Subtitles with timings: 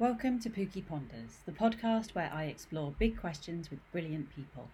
[0.00, 4.70] Welcome to Pooky Ponders, the podcast where I explore big questions with brilliant people.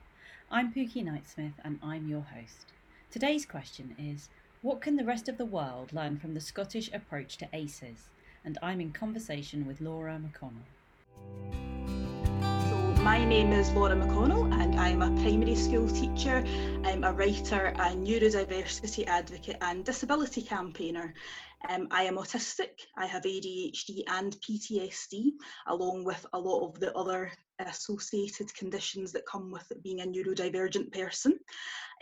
[0.52, 2.66] I'm Pooky Knightsmith and I'm your host.
[3.10, 4.28] Today's question is
[4.62, 8.06] What can the rest of the world learn from the Scottish approach to ACEs?
[8.44, 10.62] And I'm in conversation with Laura McConnell.
[13.02, 16.44] My name is Laura McConnell and I'm a primary school teacher,
[16.84, 21.14] I'm a writer, a neurodiversity advocate, and disability campaigner.
[21.68, 25.32] Um, I am autistic, I have ADHD and PTSD,
[25.66, 30.92] along with a lot of the other associated conditions that come with being a neurodivergent
[30.92, 31.38] person.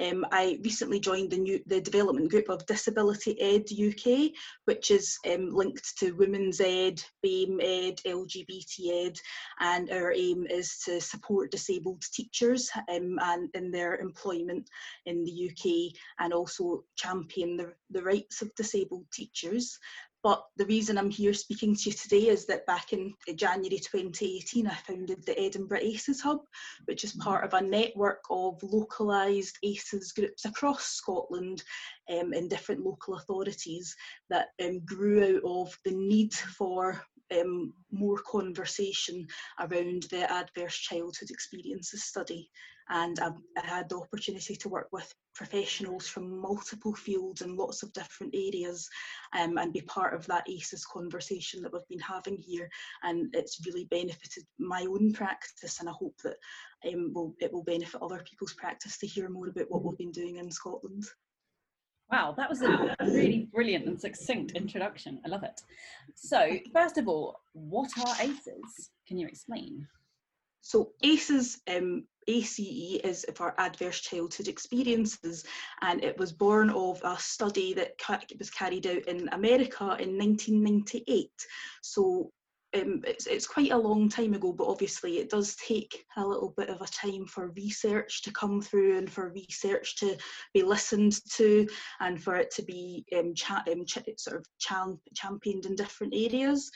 [0.00, 4.32] Um, I recently joined the, new, the development group of Disability Ed UK,
[4.64, 9.18] which is um, linked to Women's Ed, BAME Ed, LGBT Ed,
[9.60, 14.68] and our aim is to support disabled teachers um, and in their employment
[15.06, 19.78] in the UK and also champion the, the rights of disabled teachers.
[20.24, 24.66] But the reason I'm here speaking to you today is that back in January 2018,
[24.66, 26.38] I founded the Edinburgh ACES Hub,
[26.86, 31.62] which is part of a network of localised ACES groups across Scotland
[32.10, 33.94] um, in different local authorities
[34.30, 37.02] that um, grew out of the need for
[37.38, 39.26] um, more conversation
[39.60, 42.48] around the adverse childhood experiences study.
[42.88, 47.82] And I, I had the opportunity to work with professionals from multiple fields and lots
[47.82, 48.88] of different areas
[49.38, 52.68] um, and be part of that ACES conversation that we've been having here.
[53.02, 56.36] And it's really benefited my own practice, and I hope that
[56.92, 60.12] um, will, it will benefit other people's practice to hear more about what we've been
[60.12, 61.04] doing in Scotland.
[62.10, 65.20] Wow, that was a really brilliant and succinct introduction.
[65.24, 65.60] I love it.
[66.14, 68.90] So, first of all, what are ACEs?
[69.08, 69.88] Can you explain?
[70.60, 75.44] So, ACEs, um, ACE is for Adverse Childhood Experiences,
[75.82, 77.98] and it was born of a study that
[78.38, 81.30] was carried out in America in 1998.
[81.82, 82.32] So,
[82.74, 86.54] um, it's, it's quite a long time ago, but obviously it does take a little
[86.56, 90.16] bit of a time for research to come through and for research to
[90.52, 91.66] be listened to
[92.00, 96.14] and for it to be um, cha- um, ch- sort of champ- championed in different
[96.14, 96.70] areas.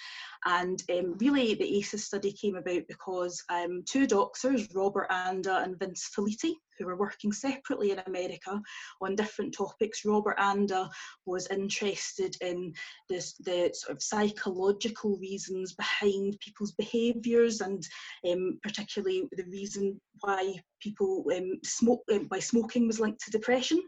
[0.47, 5.79] And um, really, the ACES study came about because um, two doctors, Robert Anda and
[5.79, 8.61] Vince Felitti, who were working separately in America
[9.01, 10.05] on different topics.
[10.05, 10.89] Robert Anda
[11.27, 12.73] was interested in
[13.09, 17.83] this, the sort of psychological reasons behind people's behaviours and
[18.31, 23.83] um, particularly the reason why people um, smoke, um, why smoking was linked to depression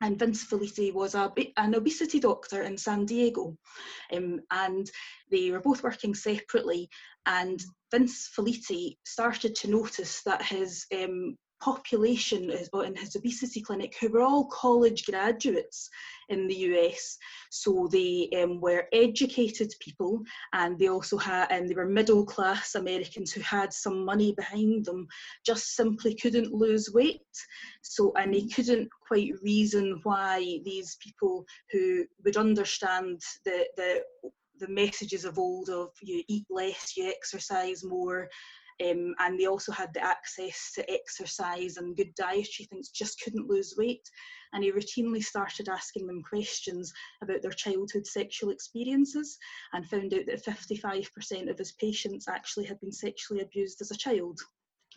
[0.00, 3.56] and Vince Felitti was a, an obesity doctor in San Diego.
[4.12, 4.90] Um, and
[5.30, 6.88] they were both working separately.
[7.26, 14.10] And Vince Felitti started to notice that his um, population in his obesity clinic who
[14.10, 15.88] were all college graduates
[16.28, 17.16] in the US.
[17.50, 22.74] So they um, were educated people and they also had, and they were middle class
[22.74, 25.06] Americans who had some money behind them,
[25.46, 27.22] just simply couldn't lose weight.
[27.80, 34.02] So, and they couldn't quite reason why these people who would understand the, the
[34.60, 38.28] the messages of old of you eat less, you exercise more,
[38.82, 43.48] um, and they also had the access to exercise and good dietary things, just couldn't
[43.48, 44.08] lose weight.
[44.52, 46.92] And he routinely started asking them questions
[47.22, 49.38] about their childhood sexual experiences
[49.72, 53.96] and found out that 55% of his patients actually had been sexually abused as a
[53.96, 54.38] child.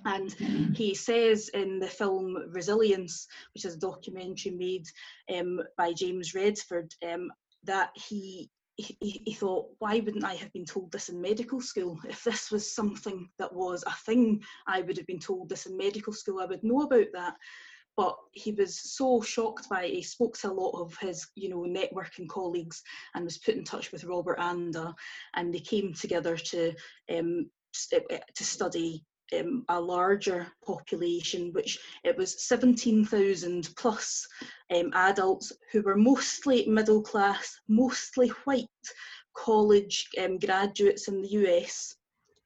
[0.05, 0.31] And
[0.75, 4.85] he says in the film Resilience, which is a documentary made
[5.35, 7.31] um, by James Redford, um,
[7.63, 11.99] that he he, he, thought, why wouldn't I have been told this in medical school?
[12.07, 15.75] If this was something that was a thing, I would have been told this in
[15.75, 16.39] medical school.
[16.39, 17.33] I would know about that.
[17.95, 19.95] But he was so shocked by it.
[19.95, 22.83] He spoke to a lot of his, you know, networking colleagues
[23.16, 24.93] and was put in touch with Robert Anda,
[25.35, 26.73] and they came together to
[27.11, 29.03] um, to study
[29.38, 34.25] um, a larger population, which it was 17,000 plus
[34.75, 38.67] um, adults who were mostly middle class, mostly white
[39.35, 41.96] college um, graduates in the US.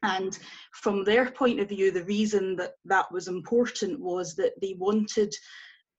[0.04, 0.38] And
[0.74, 5.34] from their point of view, the reason that that was important was that they wanted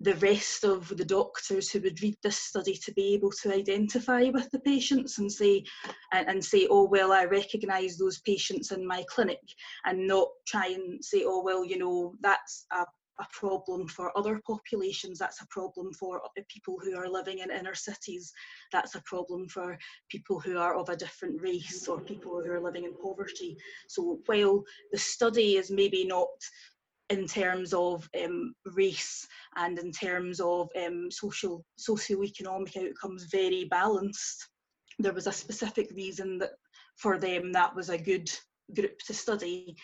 [0.02, 4.25] the rest of the doctors who would read this study to be able to identify
[4.31, 5.64] with the patients and say
[6.12, 9.40] and, and say oh well i recognize those patients in my clinic
[9.87, 12.84] and not try and say oh well you know that's a
[13.20, 17.75] a problem for other populations, that's a problem for people who are living in inner
[17.75, 18.32] cities,
[18.72, 19.78] that's a problem for
[20.10, 23.56] people who are of a different race or people who are living in poverty.
[23.88, 24.62] So while
[24.93, 26.28] the study is maybe not
[27.12, 29.26] in terms of um, race
[29.56, 34.48] and in terms of um, social socio-economic outcomes very balanced.
[34.98, 36.52] There was a specific reason that
[36.96, 38.30] for them that was a good
[38.74, 39.76] group to study.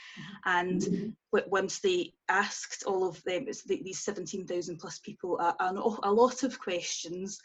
[0.44, 1.38] And mm-hmm.
[1.48, 7.38] once they asked all of them these 17,000 plus people a, a, lot of questions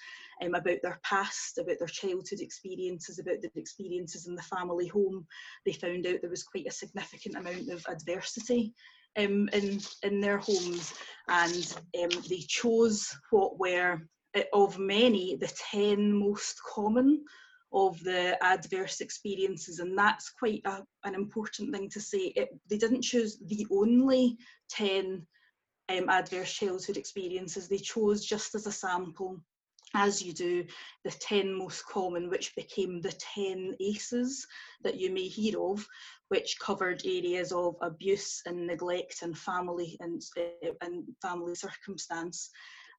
[0.44, 5.26] um, about their past about their childhood experiences about their experiences in the family home.
[5.66, 8.74] They found out there was quite a significant amount of adversity
[9.18, 10.94] um, in in their homes.
[11.28, 14.00] And um, they chose what were
[14.34, 17.24] eh, of many the 10 most common
[17.74, 22.34] of the adverse experiences, and that's quite a, an important thing to say.
[22.36, 24.38] It, they didn't choose the only
[24.70, 25.26] 10
[25.90, 29.42] um, adverse childhood experiences, they chose just as a sample,
[29.96, 30.66] as you do,
[31.04, 34.48] the 10 most common, which became the 10 ACEs
[34.84, 35.86] that you may hear of,
[36.30, 42.50] which covered areas of abuse and neglect and family and, uh, and family circumstance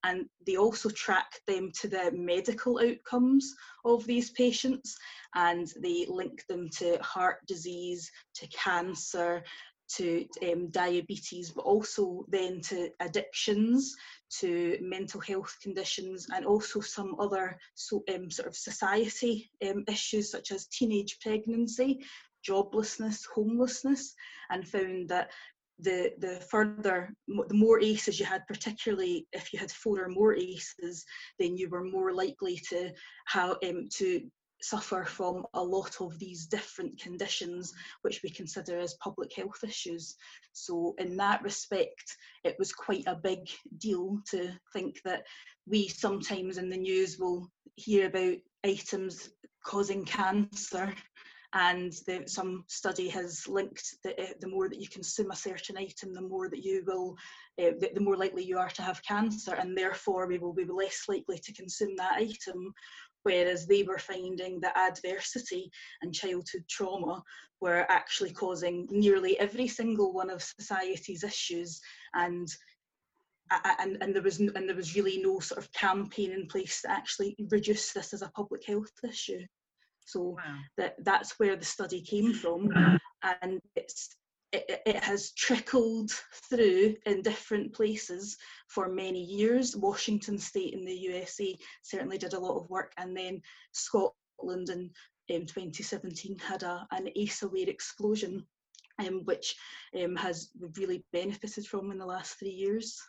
[0.05, 3.53] and they also track them to the medical outcomes
[3.83, 4.95] of these patients
[5.33, 9.43] and they link them to heart disease, to cancer,
[9.87, 13.95] to um, diabetes, but also then to addictions,
[14.39, 20.31] to mental health conditions, and also some other so, um, sort of society um, issues
[20.31, 22.03] such as teenage pregnancy,
[22.47, 24.13] joblessness, homelessness,
[24.49, 25.31] and found that
[25.79, 30.33] the the further the more aces you had particularly if you had four or more
[30.33, 31.03] aces
[31.37, 32.91] then you were more likely to
[33.25, 34.21] how um, to
[34.61, 40.15] suffer from a lot of these different conditions which we consider as public health issues.
[40.53, 43.39] So in that respect it was quite a big
[43.77, 45.23] deal to think that
[45.67, 49.29] we sometimes in the news will hear about items
[49.63, 50.93] causing cancer
[51.55, 55.77] and the, some study has linked that uh, the more that you consume a certain
[55.77, 57.15] item, the more that you will,
[57.59, 60.65] uh, the, the, more likely you are to have cancer, and therefore we will be
[60.65, 62.73] less likely to consume that item.
[63.23, 65.71] Whereas they were finding that adversity
[66.01, 67.23] and childhood trauma
[67.61, 71.79] were actually causing nearly every single one of society's issues,
[72.13, 72.47] and
[73.79, 76.91] and, and there was and there was really no sort of campaign in place to
[76.91, 79.45] actually reduce this as a public health issue.
[80.05, 80.57] So wow.
[80.77, 82.69] that that's where the study came from,
[83.41, 84.15] and it's
[84.51, 86.11] it, it, has trickled
[86.49, 88.37] through in different places
[88.67, 89.75] for many years.
[89.75, 93.41] Washington State in the USA certainly did a lot of work, and then
[93.73, 94.91] Scotland in
[95.31, 98.45] um, 2017 had a, an ACE-aware explosion,
[98.99, 99.55] um, which
[100.01, 103.01] um, has really benefited from in the last three years.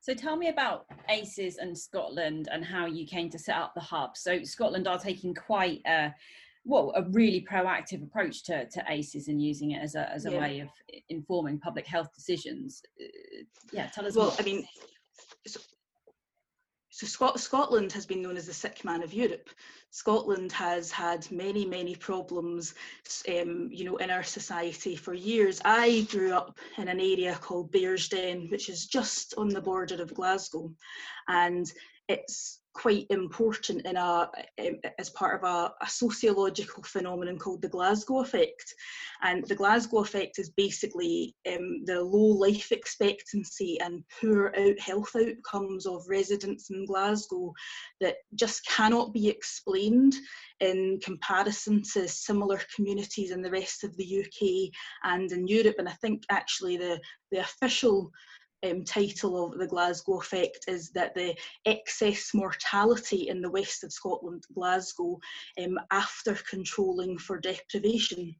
[0.00, 3.80] So tell me about ACEs and Scotland and how you came to set up the
[3.80, 4.16] hub.
[4.16, 6.14] So Scotland are taking quite a
[6.64, 10.30] well, a really proactive approach to, to ACEs and using it as a, as a
[10.30, 10.40] yeah.
[10.40, 10.68] way of
[11.08, 12.82] informing public health decisions.
[13.00, 14.34] Uh, yeah, tell us well, more.
[14.38, 14.66] I mean,
[15.46, 15.58] so
[17.00, 19.48] so Scot- Scotland has been known as the sick man of Europe.
[19.90, 22.74] Scotland has had many, many problems,
[23.26, 25.62] um, you know, in our society for years.
[25.64, 30.12] I grew up in an area called Bearsden, which is just on the border of
[30.12, 30.70] Glasgow,
[31.26, 31.72] and
[32.06, 34.30] it's quite important in a
[34.98, 38.74] as part of a, a, sociological phenomenon called the Glasgow effect.
[39.22, 45.10] And the Glasgow effect is basically um, the low life expectancy and poor out health
[45.16, 47.52] outcomes of residents in Glasgow
[48.00, 50.14] that just cannot be explained
[50.60, 54.70] in comparison to similar communities in the rest of the UK
[55.04, 55.76] and in Europe.
[55.78, 57.00] And I think actually the
[57.32, 58.10] the official
[58.68, 61.34] um, title of the Glasgow Effect is that the
[61.66, 65.18] excess mortality in the west of Scotland, Glasgow,
[65.62, 68.34] um, after controlling for deprivation.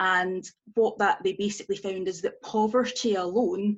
[0.00, 3.76] And what that they basically found is that poverty alone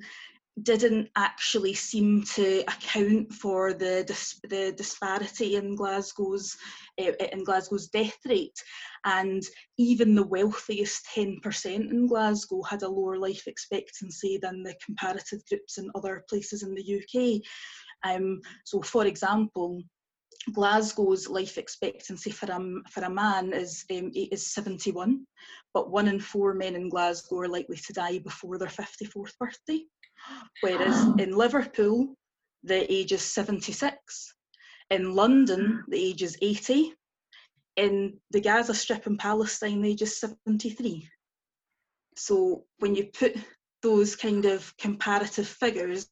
[0.63, 6.57] didn't actually seem to account for the dis- the disparity in Glasgow's
[6.99, 8.61] uh, in Glasgow's death rate,
[9.05, 9.43] and
[9.77, 15.77] even the wealthiest 10% in Glasgow had a lower life expectancy than the comparative groups
[15.77, 17.41] in other places in the UK.
[18.03, 19.81] Um, so, for example,
[20.53, 25.25] Glasgow's life expectancy for a, for a man is um, is 71,
[25.73, 29.81] but one in four men in Glasgow are likely to die before their 54th birthday.
[30.61, 32.15] Whereas in Liverpool,
[32.63, 34.33] the age is 76.
[34.89, 36.93] In London, the age is 80.
[37.77, 41.07] In the Gaza Strip in Palestine, the age is 73.
[42.15, 43.35] So when you put
[43.81, 46.07] those kind of comparative figures,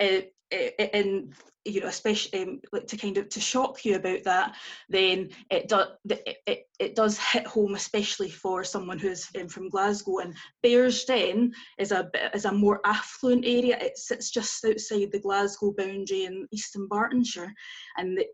[0.00, 1.34] in
[1.68, 4.56] you know especially um, to kind of to shock you about that
[4.88, 9.68] then it does it, it, it does hit home especially for someone who's um, from
[9.68, 15.20] Glasgow and Bearsden is a is a more affluent area it sits just outside the
[15.20, 17.52] Glasgow boundary in eastern Dunbartonshire
[17.96, 18.26] and the,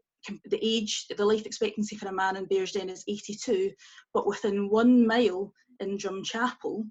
[0.47, 3.71] the age the life expectancy for a man in Bearsden is 82
[4.13, 6.85] but within one mile in Drumchapel,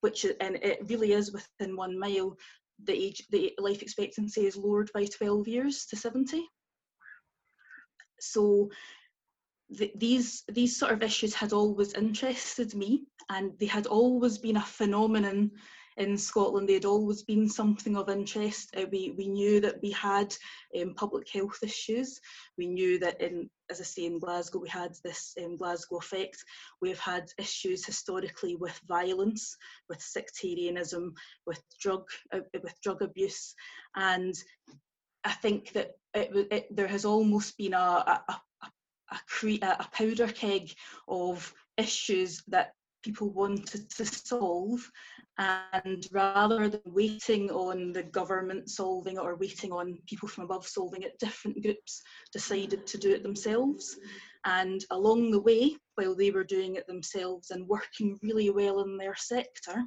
[0.00, 2.36] which and it really is within one mile.
[2.84, 6.46] The age, the life expectancy is lowered by 12 years to 70.
[8.20, 8.70] So
[9.70, 14.56] the, these these sort of issues had always interested me, and they had always been
[14.56, 15.50] a phenomenon
[15.96, 16.68] in Scotland.
[16.68, 18.74] They had always been something of interest.
[18.76, 20.34] Uh, we, we knew that we had
[20.80, 22.20] um, public health issues.
[22.58, 26.36] We knew that, in, as I say, in Glasgow, we had this um, Glasgow effect.
[26.82, 29.56] We've had issues historically with violence,
[29.88, 31.14] with sectarianism,
[31.46, 33.54] with drug, uh, with drug abuse,
[33.96, 34.34] and
[35.24, 38.40] I think that it, it, there has almost been a, a, a
[39.12, 40.72] a, cre- a powder keg
[41.08, 42.72] of issues that
[43.06, 44.90] people wanted to solve
[45.38, 50.66] and rather than waiting on the government solving it or waiting on people from above
[50.66, 53.96] solving it different groups decided to do it themselves.
[54.44, 58.96] And along the way while they were doing it themselves and working really well in
[58.96, 59.84] their sector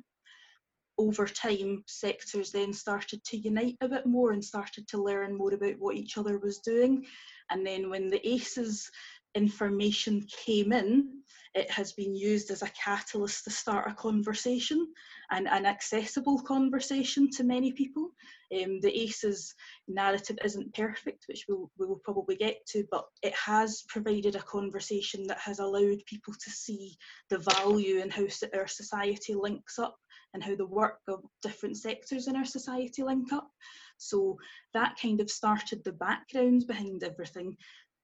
[0.97, 5.53] over time sectors then started to unite a bit more and started to learn more
[5.53, 7.05] about what each other was doing.
[7.49, 8.89] And then when the aces
[9.35, 11.18] information came in,
[11.55, 14.87] it has been used as a catalyst to start a conversation
[15.31, 18.11] and an accessible conversation to many people.
[18.53, 19.53] Um, the ACEs
[19.87, 24.43] narrative isn't perfect, which we'll, we will probably get to, but it has provided a
[24.43, 26.95] conversation that has allowed people to see
[27.29, 28.25] the value in how
[28.55, 29.95] our society links up
[30.33, 33.49] and how the work of different sectors in our society link up.
[33.97, 34.37] So
[34.73, 37.57] that kind of started the backgrounds behind everything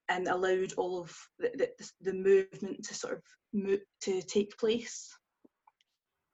[0.09, 3.21] and allowed all of the, the, the movement to sort of
[3.53, 5.09] move, to take place.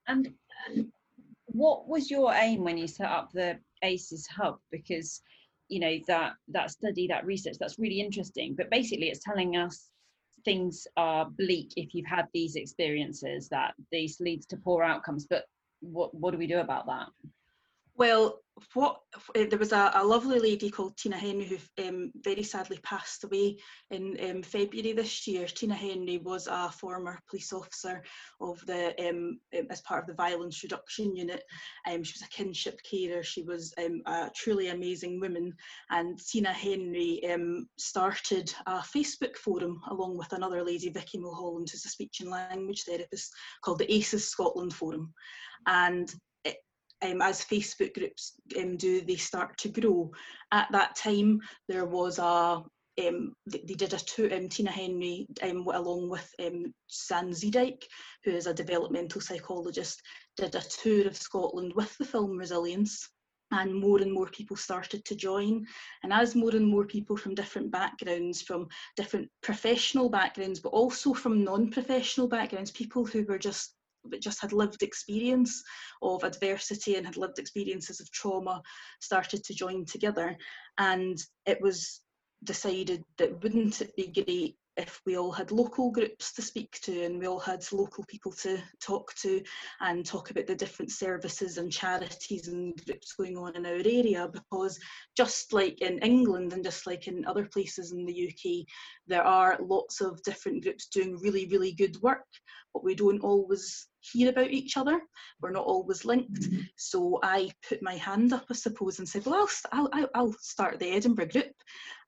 [0.07, 0.33] And
[0.67, 0.91] um,
[1.45, 4.57] what was your aim when you set up the ACES Hub?
[4.71, 5.21] Because
[5.69, 8.55] you know that that study, that research, that's really interesting.
[8.55, 9.89] But basically, it's telling us
[10.43, 13.47] things are bleak if you've had these experiences.
[13.49, 15.25] That this leads to poor outcomes.
[15.29, 15.45] But
[15.79, 17.07] what what do we do about that?
[17.95, 18.40] Well,
[18.73, 22.79] what uh, there was a, a, lovely lady called Tina Hendry who um, very sadly
[22.83, 23.57] passed away
[23.91, 25.47] in um, February this year.
[25.47, 28.03] Tina Hendry was a former police officer
[28.39, 31.43] of the um, um as part of the violence reduction unit.
[31.89, 33.23] Um, she was a kinship carer.
[33.23, 35.53] She was um, a truly amazing woman.
[35.89, 37.21] And Tina Hendry
[37.77, 42.83] started a Facebook forum along with another lady, Vicky Mulholland, who's a speech and language
[42.83, 45.13] therapist, called the ACES Scotland Forum.
[45.67, 46.13] And
[47.01, 50.11] um, as Facebook groups um, do, they start to grow.
[50.51, 52.63] At that time, there was a
[52.99, 57.83] um, they, did a tour, um, Tina Hendry, um, along with um, Suzanne Zeedyk,
[58.23, 60.01] who is a developmental psychologist,
[60.37, 63.07] did a tour of Scotland with the film Resilience.
[63.53, 65.65] And more and more people started to join.
[66.03, 71.13] And as more and more people from different backgrounds, from different professional backgrounds, but also
[71.13, 73.73] from non professional backgrounds, people who were just
[74.05, 75.63] but just had lived experience
[76.01, 78.61] of adversity and had lived experiences of trauma
[78.99, 80.35] started to join together.
[80.77, 82.01] And it was
[82.43, 87.03] decided that wouldn't it be great if we all had local groups to speak to
[87.03, 89.43] and we all had local people to talk to
[89.81, 94.29] and talk about the different services and charities and groups going on in our area?
[94.31, 94.79] Because
[95.15, 98.65] just like in England and just like in other places in the UK
[99.07, 102.25] there are lots of different groups doing really really good work
[102.73, 105.01] but we don't always hear about each other.
[105.41, 106.41] We're not always linked.
[106.41, 106.61] Mm-hmm.
[106.75, 110.79] So I put my hand up, I suppose, and said, well, I'll, I'll, I'll start
[110.79, 111.53] the Edinburgh group.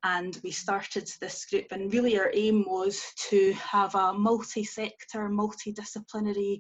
[0.04, 6.60] And we started this group, and really our aim was to have a multi-sector, multidisciplinary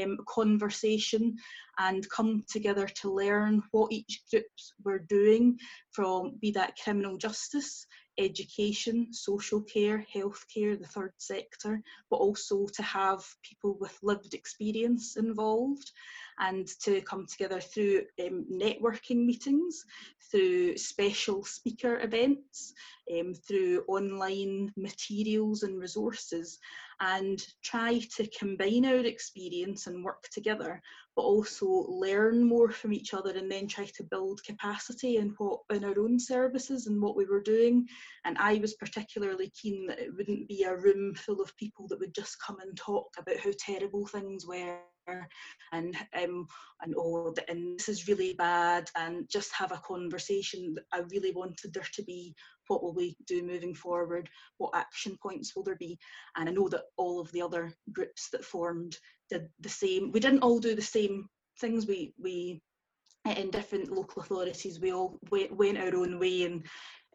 [0.00, 1.36] um, conversation
[1.78, 5.58] and come together to learn what each groups were doing
[5.92, 7.86] from be that criminal justice
[8.18, 15.16] education, social care, healthcare, the third sector, but also to have people with lived experience
[15.16, 15.90] involved
[16.38, 19.84] and to come together through um, networking meetings,
[20.30, 22.72] through special speaker events,
[23.18, 26.58] um, through online materials and resources,
[27.00, 30.80] and try to combine our experience and work together
[31.16, 35.60] but also learn more from each other and then try to build capacity in what
[35.72, 37.86] in our own services and what we were doing.
[38.24, 42.00] And I was particularly keen that it wouldn't be a room full of people that
[42.00, 44.78] would just come and talk about how terrible things were
[45.72, 46.46] and um
[46.82, 51.72] and oh and this is really bad and just have a conversation i really wanted
[51.72, 52.34] there to be.
[52.68, 54.30] What will we do moving forward?
[54.56, 55.98] What action points will there be?
[56.36, 58.96] And i know that all of the other groups that formed
[59.30, 60.12] did the same.
[60.12, 61.26] We didn't all do the same
[61.60, 61.86] things.
[61.86, 62.62] We we
[63.26, 66.66] in different local authorities we all went, went our own way and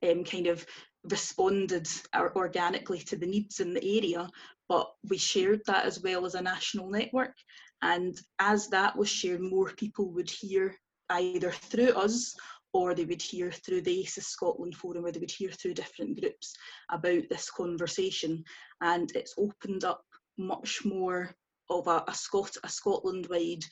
[0.04, 0.66] um, kind of
[1.12, 1.88] responded
[2.36, 4.28] organically to the needs in the area
[4.70, 7.34] but we shared that as well as a national network.
[7.82, 10.76] And as that was shared, more people would hear
[11.10, 12.36] either through us
[12.74, 16.20] or they would hear through the ACES Scotland forum or they would hear through different
[16.20, 16.54] groups
[16.92, 18.44] about this conversation.
[18.82, 20.04] And it's opened up
[20.38, 21.34] much more
[21.70, 23.64] of a, a, Scot- a Scotland-wide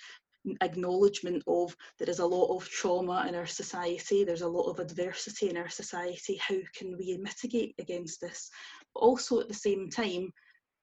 [0.62, 4.80] acknowledgement of there is a lot of trauma in our society, there's a lot of
[4.80, 8.50] adversity in our society, how can we mitigate against this?
[8.94, 10.32] But also at the same time,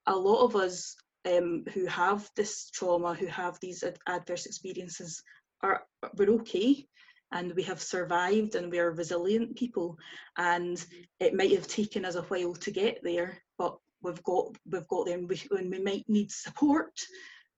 [0.07, 0.95] a lot of us
[1.26, 5.23] um, who have this trauma, who have these ad- adverse experiences,
[5.62, 5.83] are
[6.16, 6.87] we're okay
[7.33, 9.97] and we have survived and we are resilient people.
[10.37, 10.85] And
[11.21, 15.09] it might have taken us a while to get there but we've got we've got
[15.09, 16.93] and we, and we might need support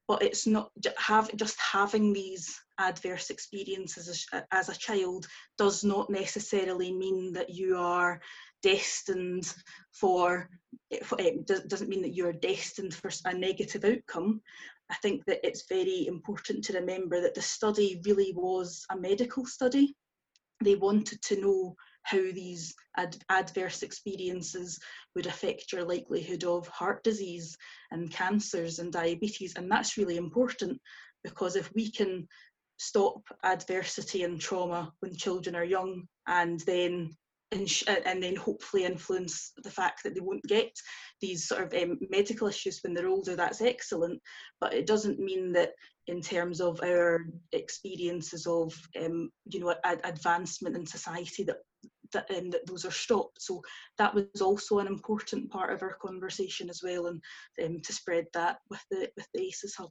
[0.08, 5.26] but it's not have just having these adverse experiences as, as, a child
[5.58, 8.20] does not necessarily mean that you are
[8.66, 9.54] destined
[9.92, 10.48] for
[10.90, 14.40] it doesn't mean that you're destined for a negative outcome
[14.90, 19.46] i think that it's very important to remember that the study really was a medical
[19.46, 19.94] study
[20.64, 24.78] they wanted to know how these ad- adverse experiences
[25.14, 27.56] would affect your likelihood of heart disease
[27.90, 29.54] and cancers and diabetes.
[29.56, 30.80] And that's really important
[31.24, 32.26] because if we can
[32.78, 37.10] stop adversity and trauma when children are young and then
[38.06, 40.70] and then hopefully influence the fact that they won't get
[41.20, 44.20] these sort of um, medical issues when they're older that's excellent
[44.60, 45.72] but it doesn't mean that
[46.08, 51.58] in terms of our experiences of um, you know ad- advancement in society that
[52.12, 53.42] that, um, that those are stopped.
[53.42, 53.62] So
[53.98, 57.20] that was also an important part of our conversation as well, and
[57.64, 59.90] um, to spread that with the with the ACES Hub.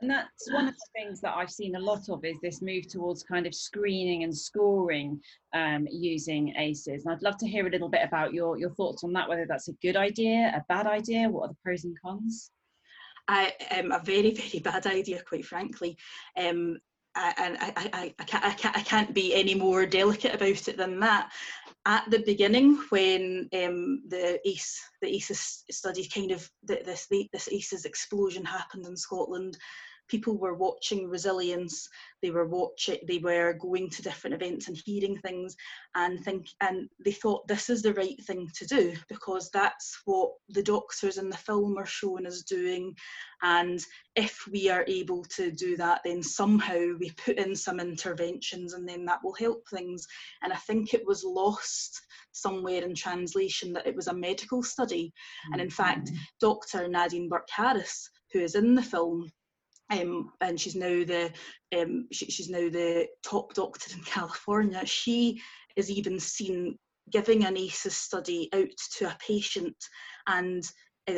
[0.00, 2.88] And that's one of the things that I've seen a lot of is this move
[2.88, 5.20] towards kind of screening and scoring
[5.52, 7.04] um, using ACEs.
[7.04, 9.46] And I'd love to hear a little bit about your, your thoughts on that, whether
[9.46, 12.50] that's a good idea, a bad idea, what are the pros and cons?
[13.28, 15.96] I, um, a very, very bad idea, quite frankly.
[16.36, 16.78] Um,
[17.16, 20.76] and I, I, I, can't, I, can't, I can't be any more delicate about it
[20.76, 21.30] than that.
[21.86, 27.84] At the beginning, when um, the ACE, the ACES study kind of this this ACES
[27.84, 29.56] explosion happened in Scotland,
[30.10, 31.88] people were watching resilience
[32.22, 35.56] they were watching they were going to different events and hearing things
[35.94, 40.30] and think and they thought this is the right thing to do because that's what
[40.50, 42.94] the doctors in the film are showing us doing.
[43.42, 43.84] And
[44.16, 48.88] if we are able to do that then somehow we put in some interventions and
[48.88, 50.06] then that will help things.
[50.42, 52.00] And i think it was lost
[52.32, 55.12] somewhere in translation that it was a medical study.
[55.52, 56.16] And in fact mm-hmm.
[56.40, 59.30] dr nadine burke harris who is in the film
[59.90, 61.32] um, and she's now the
[61.76, 64.84] um, she, she's now the top doctor in California.
[64.86, 65.40] She
[65.76, 66.78] is even seen
[67.10, 69.76] giving an ACEs study out to a patient
[70.26, 70.64] and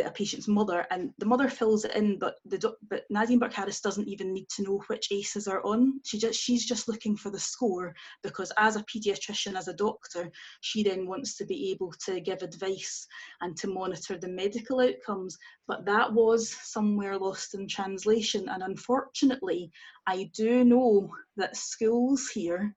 [0.00, 3.80] a patient's mother, and the mother fills it in, but the but Nadine Burke Harris
[3.80, 6.00] doesn't even need to know which ACEs are on.
[6.04, 10.30] She just she's just looking for the score because as a paediatrician, as a doctor,
[10.60, 13.06] she then wants to be able to give advice
[13.40, 15.36] and to monitor the medical outcomes.
[15.66, 19.70] But that was somewhere lost in translation, and unfortunately,
[20.06, 22.74] I do know that schools here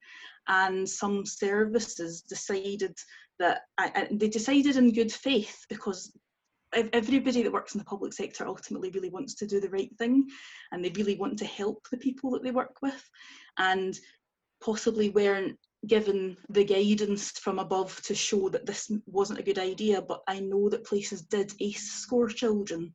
[0.47, 2.95] and some services decided
[3.39, 6.11] that I, they decided in good faith because
[6.73, 10.27] everybody that works in the public sector ultimately really wants to do the right thing
[10.71, 13.09] and they really want to help the people that they work with
[13.57, 13.97] and
[14.63, 20.01] possibly weren't given the guidance from above to show that this wasn't a good idea
[20.01, 22.91] but i know that places did ace score children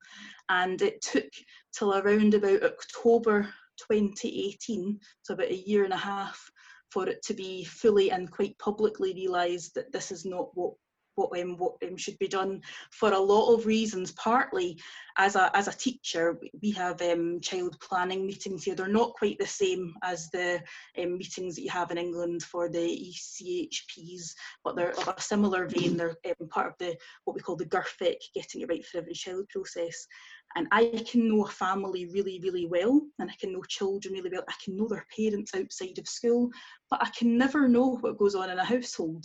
[0.48, 1.28] and it took
[1.72, 3.42] till around about october
[3.88, 6.50] 2018 so about a year and a half
[6.90, 10.74] for it to be fully and quite publicly realised that this is not what
[11.14, 14.12] what um, what um, should be done for a lot of reasons.
[14.12, 14.80] Partly,
[15.18, 18.74] as a as a teacher, we have um, child planning meetings here.
[18.74, 20.62] They're not quite the same as the
[20.98, 24.32] um, meetings that you have in England for the ECHPs,
[24.64, 25.96] but they're of a similar vein.
[25.96, 29.14] They're um, part of the what we call the GIRFEC, Getting It Right for Every
[29.14, 30.06] Child process.
[30.56, 34.30] And I can know a family really, really well, and I can know children really
[34.30, 34.44] well.
[34.48, 36.50] I can know their parents outside of school,
[36.90, 39.24] but I can never know what goes on in a household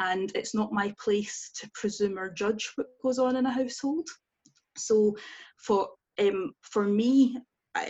[0.00, 4.08] and it's not my place to presume or judge what goes on in a household.
[4.76, 5.16] So
[5.58, 7.36] for um, for me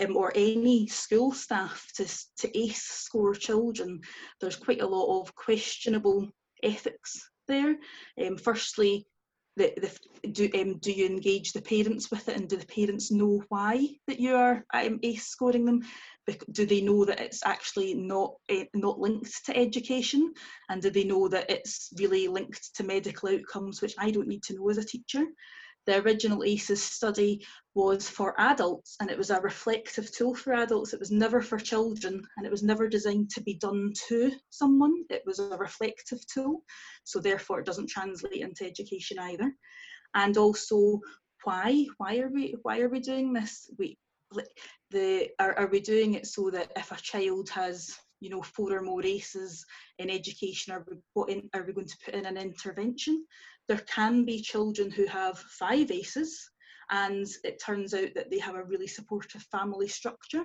[0.01, 2.07] um, or any school staff to,
[2.39, 4.01] to ACE score children,
[4.41, 6.29] there's quite a lot of questionable
[6.63, 7.77] ethics there.
[8.25, 9.07] Um, firstly,
[9.61, 9.75] the,
[10.23, 13.43] the, do, um, do you engage the parents with it and do the parents know
[13.49, 15.83] why that you are um, ACE scoring them?
[16.53, 20.33] do they know that it's actually not uh, not linked to education
[20.69, 24.43] and do they know that it's really linked to medical outcomes which i don't need
[24.43, 25.25] to know as a teacher
[25.87, 30.93] the original ACEs study was for adults and it was a reflective tool for adults.
[30.93, 35.05] It was never for children and it was never designed to be done to someone.
[35.09, 36.63] It was a reflective tool,
[37.05, 39.53] so therefore it doesn't translate into education either.
[40.15, 41.01] And also,
[41.45, 41.87] why?
[41.99, 42.57] Why are we?
[42.63, 43.71] Why are we doing this?
[43.79, 43.97] We
[44.91, 48.73] the are, are we doing it so that if a child has you know four
[48.73, 49.65] or more ACEs
[49.99, 53.25] in education are we, in, are we going to put in an intervention
[53.71, 56.51] there can be children who have five ACEs
[56.91, 60.43] and it turns out that they have a really supportive family structure.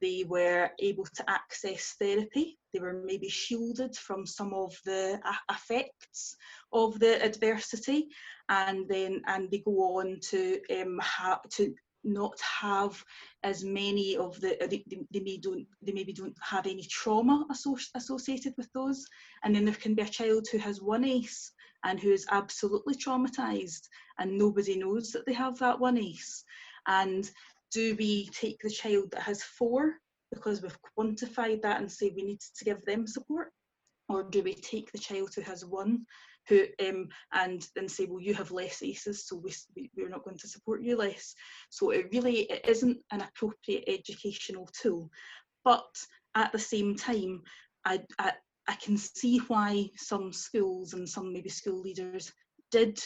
[0.00, 2.60] They were able to access therapy.
[2.72, 6.36] They were maybe shielded from some of the effects
[6.72, 8.06] of the adversity,
[8.48, 13.02] and then and they go on to um, have to not have
[13.42, 17.46] as many of the they, they, may don't they maybe don't have any trauma
[17.94, 19.04] associated with those
[19.44, 21.52] and then there can be a child who has one ace
[21.84, 23.88] and who is absolutely traumatized
[24.18, 26.44] and nobody knows that they have that one ace.
[26.86, 27.30] And
[27.72, 29.94] do we take the child that has four
[30.32, 33.52] because we've quantified that and say we need to give them support?
[34.08, 36.04] Or do we take the child who has one
[36.48, 39.52] who um, and then say well you have less aces so we,
[39.96, 41.34] we're not going to support you less.
[41.68, 45.10] So it really it isn't an appropriate educational tool.
[45.64, 45.88] But
[46.34, 47.42] at the same time
[47.84, 48.32] I, I,
[48.70, 52.32] I can see why some schools and some maybe school leaders
[52.70, 53.02] did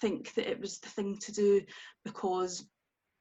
[0.00, 1.62] think that it was the thing to do
[2.04, 2.66] because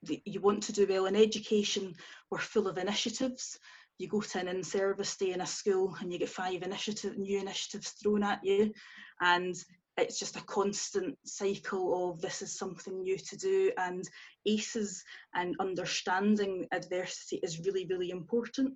[0.02, 1.94] you want to do well in education.
[2.32, 3.60] We're full of initiatives.
[4.00, 7.40] You go to an in-service day in a school and you get five initiative, new
[7.40, 8.74] initiatives thrown at you,
[9.22, 9.56] and
[9.96, 14.10] it's just a constant cycle of this is something new to do and
[14.48, 15.04] aces
[15.36, 18.74] and understanding adversity is really really important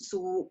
[0.00, 0.50] so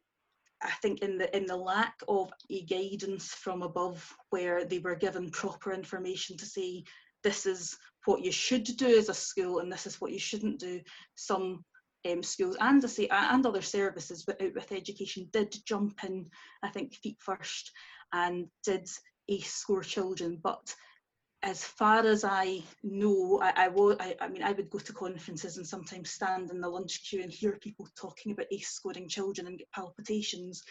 [0.64, 4.96] I think in the in the lack of a guidance from above where they were
[4.96, 6.84] given proper information to say
[7.24, 10.60] this is what you should do as a school and this is what you shouldn't
[10.60, 10.82] do
[11.16, 11.64] some
[12.10, 16.28] um, schools and I say and other services out with education did jump in
[16.64, 17.72] I think feet first
[18.14, 18.90] and did
[19.30, 20.74] ace score children but
[21.44, 25.58] as far as I know, I, I, I, I, mean, I would go to conferences
[25.58, 29.48] and sometimes stand in the lunch queue and hear people talking about ace scoring children
[29.48, 30.62] and get palpitations,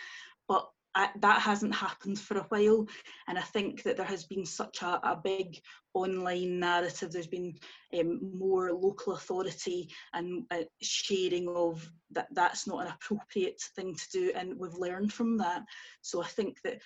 [0.48, 2.86] but I, that hasn't happened for a while.
[3.28, 5.60] And I think that there has been such a, a big
[5.94, 7.12] online narrative.
[7.12, 7.54] There's been
[7.98, 12.28] um, more local authority and uh, sharing of that.
[12.32, 15.62] That's not an appropriate thing to do, and we've learned from that.
[16.02, 16.80] So I think that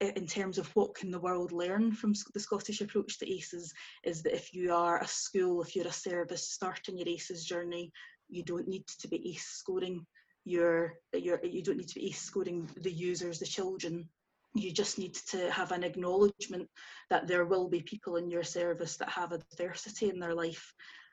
[0.00, 4.22] in terms of what can the world learn from the Scottish approach to ACEs is
[4.22, 7.92] that if you are a school, if you're a service starting your ACEs journey,
[8.28, 10.06] you don't need to be ACE scoring
[10.44, 14.08] your, your you don't need to be ACE scoring the users, the children.
[14.54, 16.68] You just need to have an acknowledgement
[17.10, 20.72] that there will be people in your service that have adversity in their life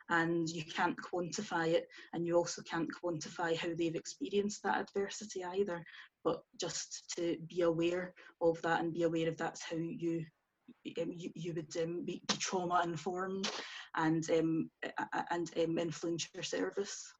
[0.10, 5.44] and you can't quantify it and you also can't quantify how they've experienced that adversity
[5.44, 5.84] either
[6.24, 10.26] but just to be aware of that and be aware of that's how you
[11.02, 13.50] um, you, you would um, be, trauma informed
[13.96, 14.70] and um,
[15.32, 17.14] and um, influence your service.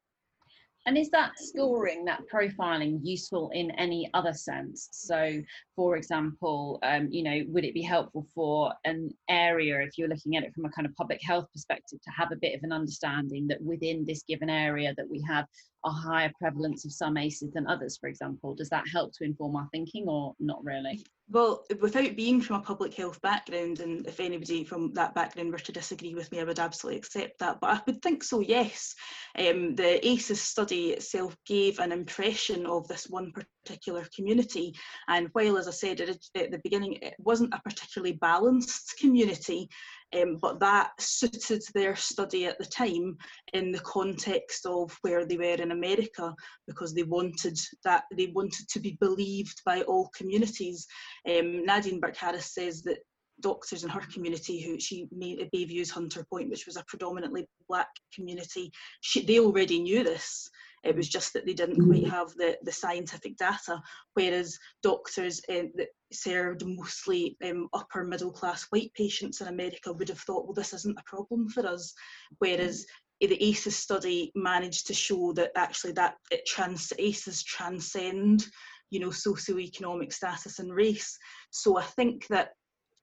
[0.88, 4.88] And is that scoring, that profiling useful in any other sense?
[4.90, 5.42] So,
[5.76, 10.36] for example, um, you know, would it be helpful for an area, if you're looking
[10.36, 12.72] at it from a kind of public health perspective, to have a bit of an
[12.72, 15.44] understanding that within this given area that we have
[15.84, 18.54] a higher prevalence of some ACEs than others, for example?
[18.54, 21.04] Does that help to inform our thinking or not really?
[21.30, 25.58] Well, without being from a public health background, and if anybody from that background were
[25.58, 27.60] to disagree with me, I would absolutely accept that.
[27.60, 28.94] But I would think so, yes.
[29.38, 33.32] Um, the ACEs study itself gave an impression of this one
[33.66, 34.74] particular community.
[35.08, 39.68] And while, as I said at, the beginning, it wasn't a particularly balanced community,
[40.16, 43.16] um, but that suited their study at the time
[43.52, 46.34] in the context of where they were in America
[46.66, 50.86] because they wanted that they wanted to be believed by all communities.
[51.28, 52.98] Um, Nadine Burke Harris says that
[53.40, 57.46] doctors in her community who she made at Bayview Hunters Point, which was a predominantly
[57.68, 60.50] black community, she, they already knew this.
[60.84, 62.10] It was just that they didn't quite mm.
[62.10, 63.80] have the, the scientific data,
[64.14, 70.08] whereas doctors um, that served mostly um, upper middle class white patients in America would
[70.08, 71.94] have thought, well, this isn't a problem for us.
[72.38, 72.86] Whereas
[73.20, 78.46] the ACEs study managed to show that actually that it trans ACEs transcend,
[78.90, 81.18] you know, socioeconomic status and race.
[81.50, 82.50] So I think that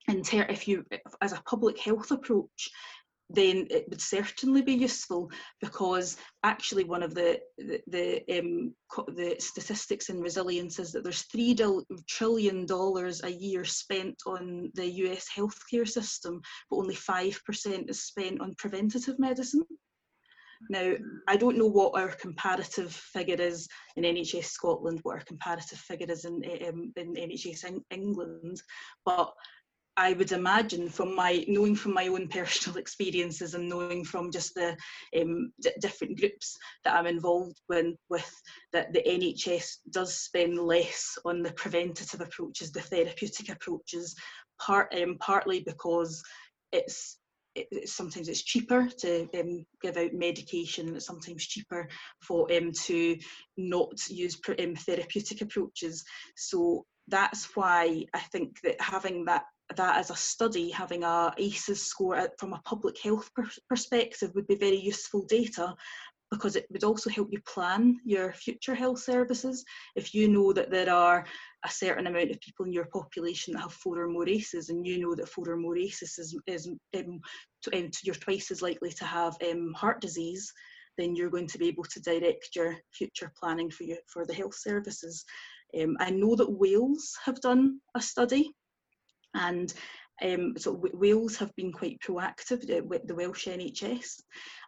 [0.07, 0.85] in ter- if you
[1.21, 2.69] as a public health approach
[3.29, 5.29] then it would certainly be useful
[5.61, 8.73] because actually one of the the the, um,
[9.15, 11.55] the statistics in resilience is that there's three
[12.07, 15.27] trillion dollars a year spent on the U.S.
[15.35, 19.63] healthcare system, but only five percent is spent on preventative medicine.
[20.69, 20.93] Now,
[21.27, 26.09] I don't know what our comparative figure is in NHS Scotland, what our comparative figure
[26.09, 28.61] is in, um, in NHS England,
[29.05, 29.33] but
[29.97, 34.53] I would imagine from my knowing from my own personal experiences and knowing from just
[34.53, 34.75] the
[35.19, 38.31] um, d- different groups that I'm involved with,
[38.73, 44.15] that the NHS does spend less on the preventative approaches, the therapeutic approaches,
[44.59, 46.21] part um, partly because
[46.71, 47.17] it's
[47.55, 50.93] it, sometimes it's cheaper to um, give out medication.
[50.95, 51.87] It's sometimes cheaper
[52.21, 53.17] for um, to
[53.55, 56.03] not use um, therapeutic approaches.
[56.35, 59.43] So that's why I think that having that
[59.75, 64.47] that as a study, having a ACEs score from a public health per- perspective would
[64.47, 65.75] be very useful data
[66.31, 69.63] because it would also help you plan your future health services.
[69.95, 71.25] If you know that there are
[71.63, 74.85] a certain amount of people in your population that have four or more ACEs, and
[74.85, 77.19] you know that four or more ACEs is, is um,
[77.63, 80.51] to, um, you're twice as likely to have um, heart disease,
[80.97, 84.33] then you're going to be able to direct your future planning for you for the
[84.33, 85.23] health services.
[85.79, 88.51] Um, I know that Wales have done a study
[89.35, 89.73] and
[90.23, 94.21] um, so Wales have been quite proactive with the Welsh NHS,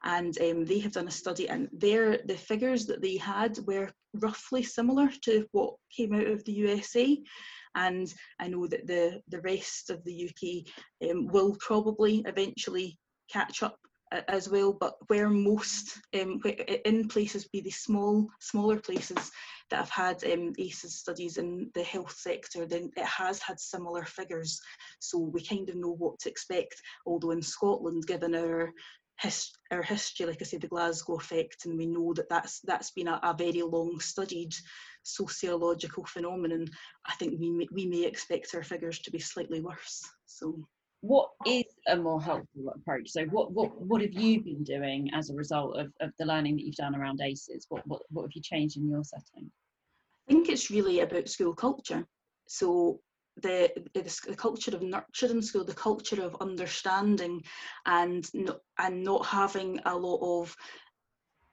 [0.03, 3.89] and um, they have done a study, and their the figures that they had were
[4.13, 7.17] roughly similar to what came out of the USA.
[7.75, 12.97] And I know that the the rest of the UK um, will probably eventually
[13.32, 13.77] catch up
[14.27, 16.41] as well, but where most um,
[16.86, 19.32] in places be the small, smaller places
[19.69, 24.06] that have had um, ACEs studies in the health sector, then it has had similar
[24.06, 24.60] figures.
[24.99, 26.75] So we kind of know what to expect.
[27.06, 28.71] Although in Scotland, given our
[29.71, 33.08] our history, like I said, the Glasgow effect, and we know that that's that's been
[33.08, 34.53] a, a very long studied
[35.03, 36.67] sociological phenomenon.
[37.06, 40.03] I think we may, we may expect our figures to be slightly worse.
[40.27, 40.67] So
[41.08, 43.10] what is a more helpful approach?
[43.10, 46.58] So what what what have you been doing as a result of, of the learning
[46.58, 47.65] that you've done around ACEs?
[47.70, 49.50] What, what what have you changed in your setting?
[50.28, 52.06] I think it's really about school culture.
[52.48, 53.00] So
[53.41, 57.43] the, the culture of nurture in school, the culture of understanding,
[57.86, 60.56] and not, and not having a lot of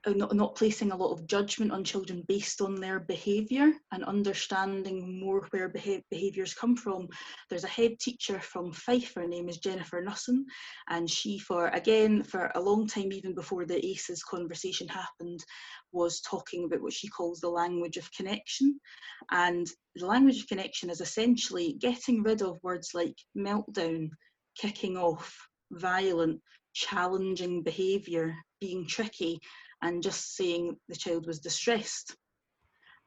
[0.07, 4.05] Uh, not, not placing a lot of judgment on children based on their behaviour and
[4.05, 7.09] understanding more where beha- behaviours come from.
[7.49, 10.45] There's a head teacher from Fife, her name is Jennifer Nussin,
[10.88, 15.43] and she, for again, for a long time, even before the ACEs conversation happened,
[15.93, 18.79] was talking about what she calls the language of connection.
[19.31, 24.11] And the language of connection is essentially getting rid of words like meltdown,
[24.59, 25.35] kicking off,
[25.73, 26.40] violent,
[26.75, 29.40] challenging behaviour, being tricky,
[29.85, 32.16] and just saying the child was distressed.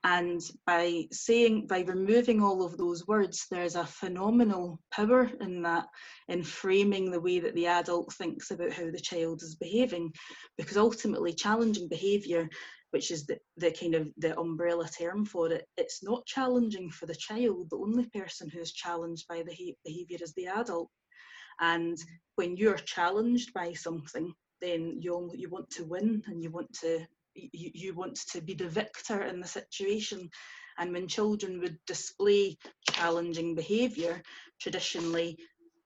[0.03, 5.87] And by saying, by removing all of those words, there's a phenomenal power in that,
[6.29, 10.13] in framing the way that the adult thinks about how the child is behaving.
[10.55, 12.47] Because ultimately, challenging behaviour,
[12.91, 17.07] which is the, the kind of the umbrella term for it, it's not challenging for
[17.07, 17.69] the child.
[17.71, 20.89] The only person who is challenged by the behaviour is the adult.
[21.59, 21.97] And
[22.35, 27.05] when you're challenged by something, then you you want to win and you want to
[27.35, 30.29] you, you want to be the victor in the situation.
[30.79, 32.57] And when children would display
[32.91, 34.21] challenging behaviour
[34.59, 35.37] traditionally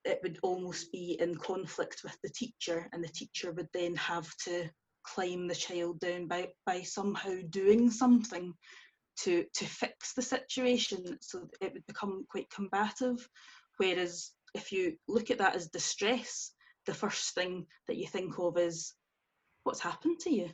[0.03, 4.27] it would almost be in conflict with the teacher and the teacher would then have
[4.45, 4.69] to
[5.03, 8.53] climb the child down by by somehow doing something
[9.17, 13.27] to to fix the situation so it would become quite combative.
[13.77, 16.51] Whereas if you look at that as distress
[16.85, 18.93] the first thing that you think of is
[19.63, 20.49] what's happened to you,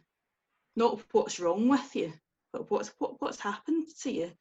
[0.76, 2.14] not what's wrong with you,
[2.54, 4.32] but what's what, what's happened to you.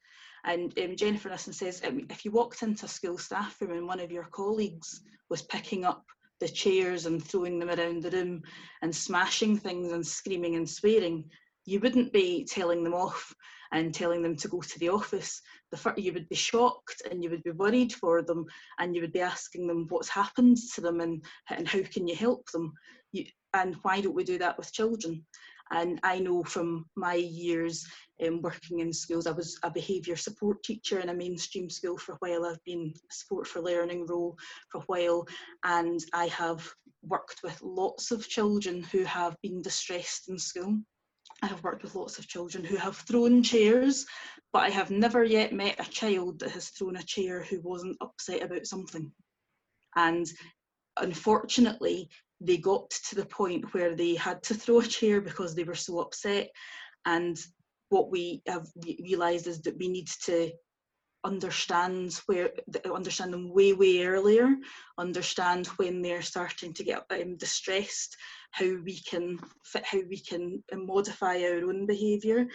[0.43, 3.87] And um, Jennifer Nissen says um, if you walked into a school staff room and
[3.87, 6.05] one of your colleagues was picking up
[6.39, 8.43] the chairs and throwing them around the room
[8.81, 11.25] and smashing things and screaming and swearing,
[11.67, 13.35] you wouldn't be telling them off
[13.73, 15.41] and telling them to go to the office.
[15.71, 18.45] The you would be shocked and you would be worried for them
[18.79, 22.15] and you would be asking them what's happened to them and, and how can you
[22.15, 22.71] help them.
[23.11, 25.25] You, and why don't we do that with children?
[25.69, 27.85] And I know from my years
[28.25, 32.13] um, working in schools, I was a behaviour support teacher in a mainstream school for
[32.13, 32.45] a while.
[32.45, 34.37] I've been a support for learning role
[34.71, 35.27] for a while,
[35.65, 36.65] and I have
[37.01, 40.77] worked with lots of children who have been distressed in school.
[41.41, 44.05] I have worked with lots of children who have thrown chairs,
[44.53, 47.97] but I have never yet met a child that has thrown a chair who wasn't
[48.01, 49.11] upset about something.
[49.95, 50.27] And
[50.97, 52.09] unfortunately,
[52.41, 55.75] they got to the point where they had to throw a chair because they were
[55.75, 56.49] so upset.
[57.05, 57.39] And
[57.89, 58.67] what we have
[58.99, 60.51] realised is that we need to
[61.23, 62.51] understand where
[62.93, 64.55] understand them way way earlier
[64.97, 68.15] understand when they're starting to get um, distressed
[68.51, 72.45] how we can fit how we can modify our own behaviour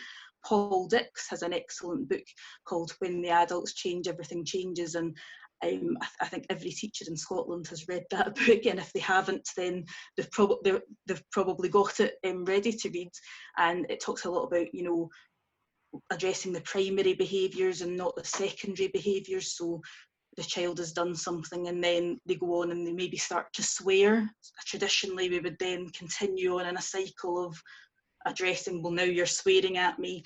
[0.45, 2.25] paul dix has an excellent book
[2.65, 5.17] called when the adults change everything changes and
[5.65, 8.93] um, I, th- I, think every teacher in Scotland has read that book, and if
[8.93, 9.85] they haven't, then
[10.17, 10.65] they've, prob-
[11.07, 13.11] they've probably got it um, ready to read.
[13.59, 15.09] And it talks a lot about, you know,
[16.11, 19.57] addressing the primary behaviours and not the secondary behaviours.
[19.57, 19.81] So
[20.37, 23.63] the child has done something and then they go on and they maybe start to
[23.63, 24.29] swear.
[24.67, 27.61] Traditionally, we would then continue on in a cycle of
[28.25, 30.23] addressing, well, now you're swearing at me.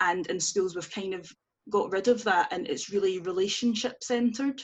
[0.00, 1.30] And in schools, we've kind of
[1.70, 4.60] got rid of that and it's really relationship centred.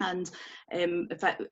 [0.00, 0.30] And
[0.72, 1.42] um, in fact,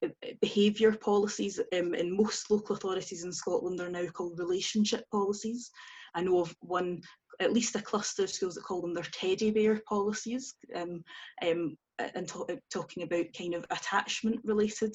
[0.41, 5.71] behaviour policies um, in most local authorities in Scotland are now called relationship policies.
[6.15, 7.03] I know of one
[7.41, 11.03] at least a cluster of schools that call them their teddy bear policies um,
[11.47, 11.77] um,
[12.15, 14.95] and to- talking about kind of attachment related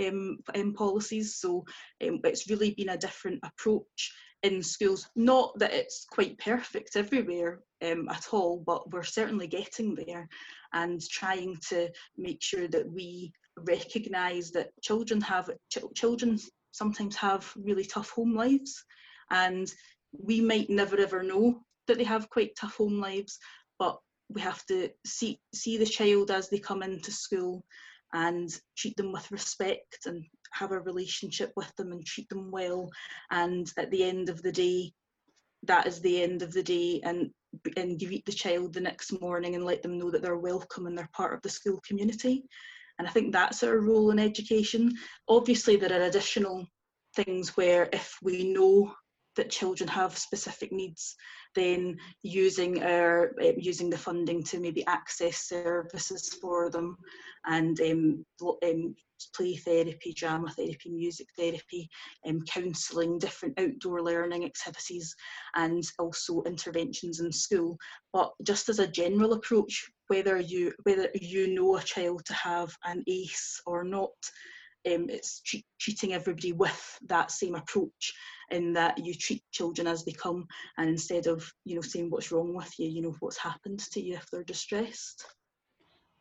[0.00, 1.36] um, um, policies.
[1.36, 1.64] So
[2.06, 5.08] um, it's really been a different approach in schools.
[5.16, 10.28] Not that it's quite perfect everywhere um, at all, but we're certainly getting there
[10.72, 16.38] and trying to make sure that we recognise that children have ch- children
[16.72, 18.84] sometimes have really tough home lives
[19.30, 19.72] and
[20.12, 23.38] we might never ever know that they have quite tough home lives,
[23.78, 23.98] but
[24.30, 27.64] we have to see see the child as they come into school
[28.14, 32.88] and treat them with respect and have a relationship with them and treat them well.
[33.30, 34.92] And at the end of the day
[35.64, 37.30] that is the end of the day and
[37.76, 40.96] and greet the child the next morning and let them know that they're welcome and
[40.96, 42.44] they're part of the school community.
[42.98, 44.92] And i think that's our role in education.
[45.28, 46.66] Obviously there are additional
[47.14, 48.94] things where if we know
[49.38, 51.14] that children have specific needs,
[51.54, 56.96] then using our uh, using the funding to maybe access services for them,
[57.46, 58.26] and um,
[58.64, 58.94] um,
[59.34, 61.88] play therapy, drama therapy, music therapy,
[62.26, 65.14] um, counselling, different outdoor learning activities,
[65.54, 67.78] and also interventions in school.
[68.12, 72.74] But just as a general approach, whether you whether you know a child to have
[72.84, 74.10] an ACE or not,
[74.94, 75.42] um, it's
[75.80, 78.14] treating everybody with that same approach
[78.50, 80.46] in that you treat children as they come
[80.78, 84.00] and instead of you know saying what's wrong with you you know what's happened to
[84.00, 85.24] you if they're distressed.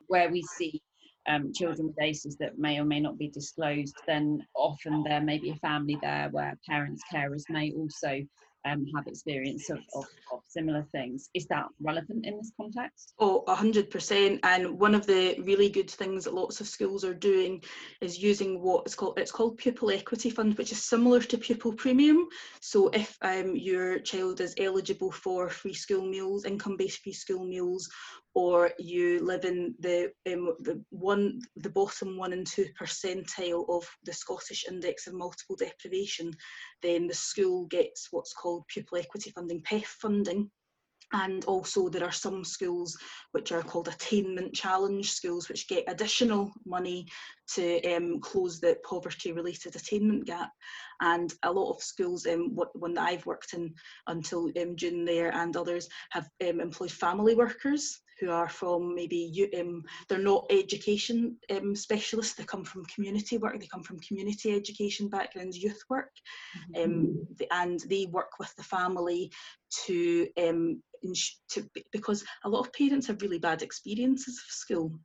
[0.07, 0.81] Where we see
[1.27, 5.37] um, children with ACEs that may or may not be disclosed, then often there may
[5.37, 8.21] be a family there where parents, carers may also
[8.71, 11.29] um, have experience of, of, of, similar things.
[11.33, 13.13] Is that relevant in this context?
[13.19, 14.39] Oh, 100%.
[14.43, 17.63] And one of the really good things that lots of schools are doing
[18.01, 21.73] is using what is called, it's called Pupil Equity Fund, which is similar to Pupil
[21.73, 22.27] Premium.
[22.61, 27.89] So if um, your child is eligible for free school meals, income-based free school meals,
[28.37, 33.83] or you live in the um, the one the bottom one and two percentile of
[34.03, 36.31] the Scottish Index of Multiple Deprivation,
[36.83, 40.51] then the school gets what's called pupil equity funding, PEF funding.
[41.13, 42.95] And also there are some schools
[43.31, 47.07] which are called attainment challenge schools which get additional money
[47.55, 50.51] to um, close the poverty related attainment gap
[50.99, 53.73] and a lot of schools um, what one that I've worked in
[54.07, 59.49] until um, June there and others have um, employed family workers who are from maybe
[59.59, 64.55] um, they're not education um, specialists they come from community work they come from community
[64.55, 66.11] education backgrounds youth work
[66.75, 66.83] mm-hmm.
[66.83, 69.31] um, and they work with the family
[69.85, 70.81] to, um,
[71.49, 74.99] to because a lot of parents have really bad experiences of school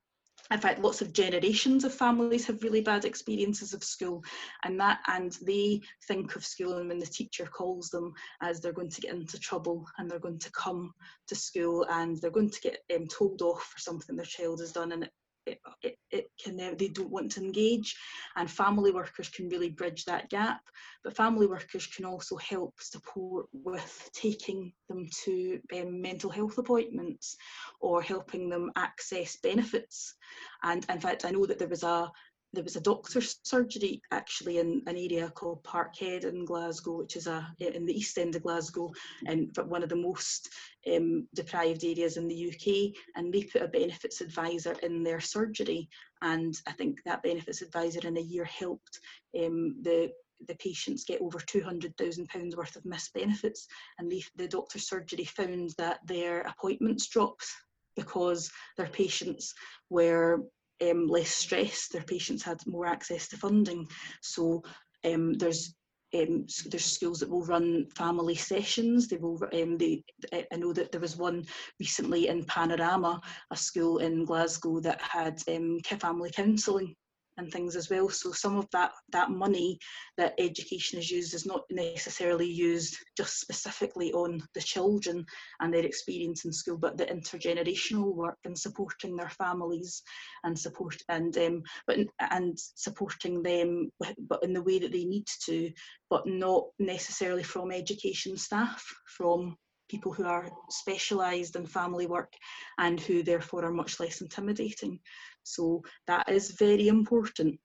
[0.52, 4.22] in fact lots of generations of families have really bad experiences of school
[4.64, 8.12] and that and they think of school and when the teacher calls them
[8.42, 10.92] as they're going to get into trouble and they're going to come
[11.26, 14.72] to school and they're going to get um, told off for something their child has
[14.72, 15.10] done and it
[15.46, 17.96] it, it, it can uh, they don't want to engage.
[18.36, 20.60] And family workers can really bridge that gap.
[21.04, 27.36] But family workers can also help support with taking them to um, mental health appointments
[27.80, 30.14] or helping them access benefits.
[30.62, 32.10] And in fact i know that there was a
[32.52, 37.26] there was a doctor's surgery actually in an area called Parkhead in Glasgow, which is
[37.26, 38.92] a in the east end of Glasgow,
[39.26, 40.50] and one of the most
[40.92, 42.92] um, deprived areas in the UK.
[43.16, 45.88] And they put a benefits advisor in their surgery,
[46.20, 49.00] and I think that benefits advisor in a year helped
[49.38, 50.12] um, the
[50.48, 53.68] the patients get over £200,000 worth of missed benefits
[54.00, 57.46] and the, the doctor's surgery found that their appointments dropped
[57.94, 59.54] because their patients
[59.88, 60.42] were
[60.82, 61.88] um, less stress.
[61.88, 63.88] Their patients had more access to funding.
[64.20, 64.62] So
[65.04, 65.74] um, there's
[66.14, 69.08] um, there's schools that will run family sessions.
[69.08, 69.40] They will.
[69.54, 71.44] Um, they, I know that there was one
[71.80, 73.20] recently in Panorama,
[73.50, 76.94] a school in Glasgow that had um, family counselling
[77.38, 78.08] and things as well.
[78.08, 79.78] So some of that that money
[80.18, 85.24] that education is used is not necessarily used just specifically on the children
[85.60, 90.02] and their experience in school, but the intergenerational work and supporting their families
[90.44, 91.98] and support and um, but
[92.30, 93.90] and supporting them,
[94.28, 95.70] but in the way that they need to,
[96.10, 99.56] but not necessarily from education staff, from
[99.92, 102.32] people who are specialised in family work
[102.78, 104.98] and who therefore are much less intimidating.
[105.44, 107.58] So that is very important.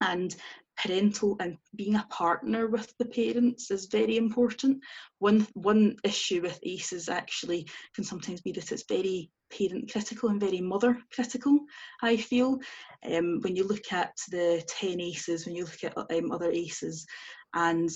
[0.00, 0.34] And
[0.76, 4.82] parental and being a partner with the parents is very important.
[5.18, 10.40] One one issue with ACEs actually can sometimes be that it's very parent critical and
[10.40, 11.58] very mother critical.
[12.02, 12.58] I feel
[13.04, 17.06] um, when you look at the ten ACEs, when you look at um, other ACEs,
[17.54, 17.90] and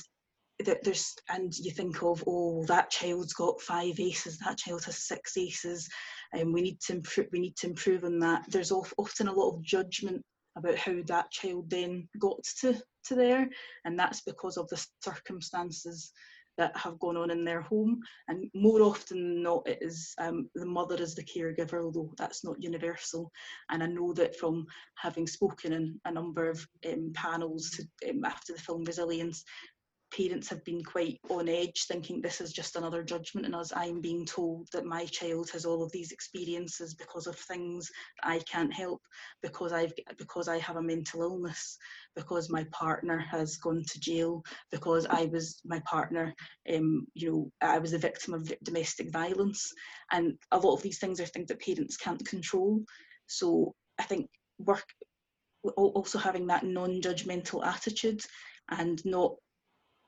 [0.83, 5.37] there's and you think of oh that child's got five aces that child has six
[5.37, 5.89] aces
[6.33, 8.45] and we need to improve we need to improve on that.
[8.49, 10.23] There's often a lot of judgment
[10.57, 13.49] about how that child then got to to there
[13.85, 16.13] and that's because of the circumstances
[16.59, 18.01] that have gone on in their home.
[18.29, 22.45] And more often than not it is um, the mother is the caregiver although that's
[22.45, 23.31] not universal.
[23.71, 28.25] And i know that from having spoken in a number of um, panels to, um,
[28.25, 29.45] after the film resilience
[30.13, 33.73] parents have been quite on edge thinking this is just another judgment in us.
[33.75, 37.91] I'm being told that my child has all of these experiences because of things
[38.23, 39.01] i can't help
[39.43, 41.77] because i've because i have a mental illness
[42.15, 46.35] because my partner has gone to jail because i was my partner
[46.75, 49.73] um, you know i was a victim of domestic violence.
[50.13, 52.83] And a lot of these things are things that parents can't control.
[53.27, 54.29] So i think
[54.59, 54.85] work
[55.77, 58.21] also having that non-judgmental attitude
[58.71, 59.35] and not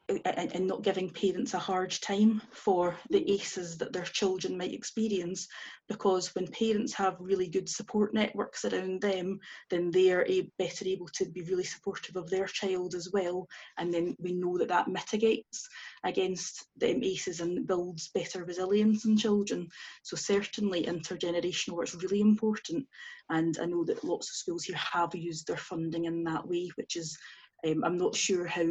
[0.09, 4.73] and, and not giving parents a hard time for the ACEs that their children might
[4.73, 5.47] experience
[5.89, 9.39] because when parents have really good support networks around them
[9.71, 13.47] then they are a, better able to be really supportive of their child as well
[13.77, 15.69] and then we know that that mitigates
[16.05, 19.69] against the ACEs and builds better resilience in children.
[20.03, 22.87] So certainly intergenerational work is really important
[23.31, 26.71] and I know that lots of schools here have used their funding in that way
[26.77, 27.19] which is
[27.67, 28.67] um, I'm not sure how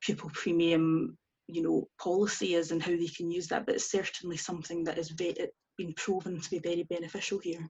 [0.00, 1.16] pupil premium
[1.48, 4.96] you know policy is and how they can use that but it's certainly something that
[4.96, 7.66] has been proven to be very beneficial here.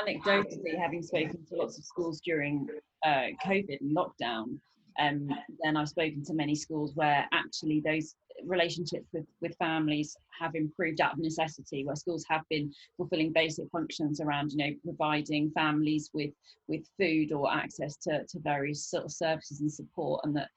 [0.00, 2.66] Anecdotally having spoken to lots of schools during
[3.04, 4.58] uh, covid and lockdown
[5.00, 5.28] um,
[5.62, 8.14] then i've spoken to many schools where actually those
[8.46, 13.66] relationships with with families have improved out of necessity where schools have been fulfilling basic
[13.70, 16.32] functions around you know providing families with
[16.68, 20.48] with food or access to, to various sort of services and support and that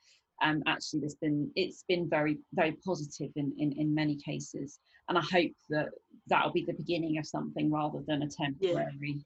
[0.43, 4.79] um, actually there's been it's been very very positive in, in in many cases
[5.09, 5.89] and i hope that
[6.27, 9.23] that'll be the beginning of something rather than a temporary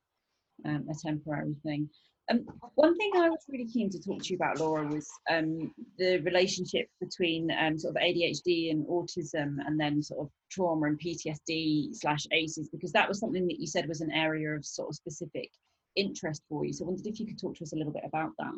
[0.63, 0.71] yeah.
[0.71, 1.89] um, a temporary thing
[2.29, 2.45] um,
[2.75, 6.19] one thing I was really keen to talk to you about, Laura, was um, the
[6.19, 11.95] relationship between um, sort of ADHD and autism, and then sort of trauma and PTSD
[11.95, 14.95] slash ACEs, because that was something that you said was an area of sort of
[14.95, 15.49] specific
[15.95, 16.73] interest for you.
[16.73, 18.53] So I wondered if you could talk to us a little bit about that.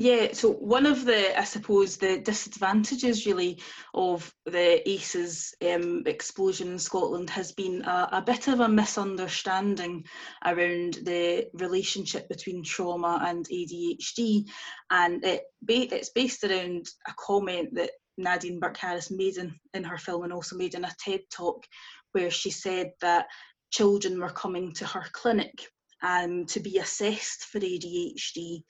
[0.00, 3.60] Yeah, so one of the, I suppose, the disadvantages really
[3.92, 10.06] of the ACEs um, explosion in Scotland has been a, a, bit of a misunderstanding
[10.46, 14.46] around the relationship between trauma and ADHD,
[14.90, 19.98] and it, it's based around a comment that Nadine Burke Harris made in, in her
[19.98, 21.66] film and also made in a TED talk,
[22.12, 23.26] where she said that
[23.70, 25.68] children were coming to her clinic
[26.02, 28.62] um, to be assessed for ADHD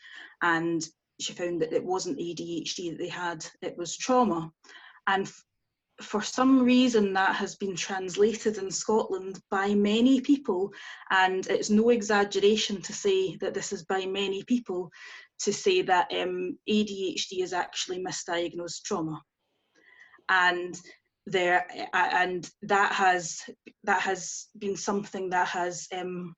[0.42, 0.84] and
[1.22, 4.52] she found that it wasn't ADHD that they had, it was trauma.
[5.06, 5.44] And f-
[6.02, 10.72] for some reason, that has been translated in Scotland by many people,
[11.10, 14.90] and it's no exaggeration to say that this is by many people
[15.40, 19.20] to say that um, ADHD is actually misdiagnosed trauma.
[20.28, 20.78] And
[21.26, 23.40] there and that has
[23.84, 26.34] that has been something that has um,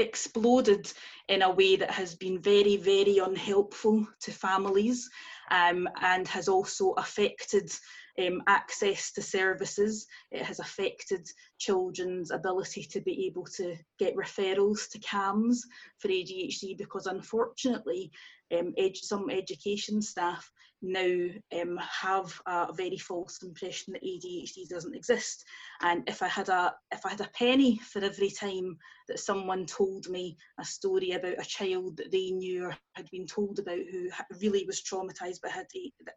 [0.00, 0.92] exploded
[1.28, 5.08] in a way that has been very, very unhelpful to families
[5.50, 7.70] um, and has also affected
[8.18, 10.06] um, access to services.
[10.30, 11.26] It has affected
[11.58, 15.58] children's ability to be able to get referrals to CAMHS
[15.98, 18.10] for ADHD because unfortunately
[18.56, 20.50] um, ed- some education staff
[20.82, 21.26] now
[21.60, 25.44] um, have a very false impression that ADHD doesn't exist.
[25.82, 28.76] And if I had a if I had a penny for every time
[29.08, 33.26] that someone told me a story about a child that they knew or had been
[33.26, 34.08] told about who
[34.40, 35.66] really was traumatized but had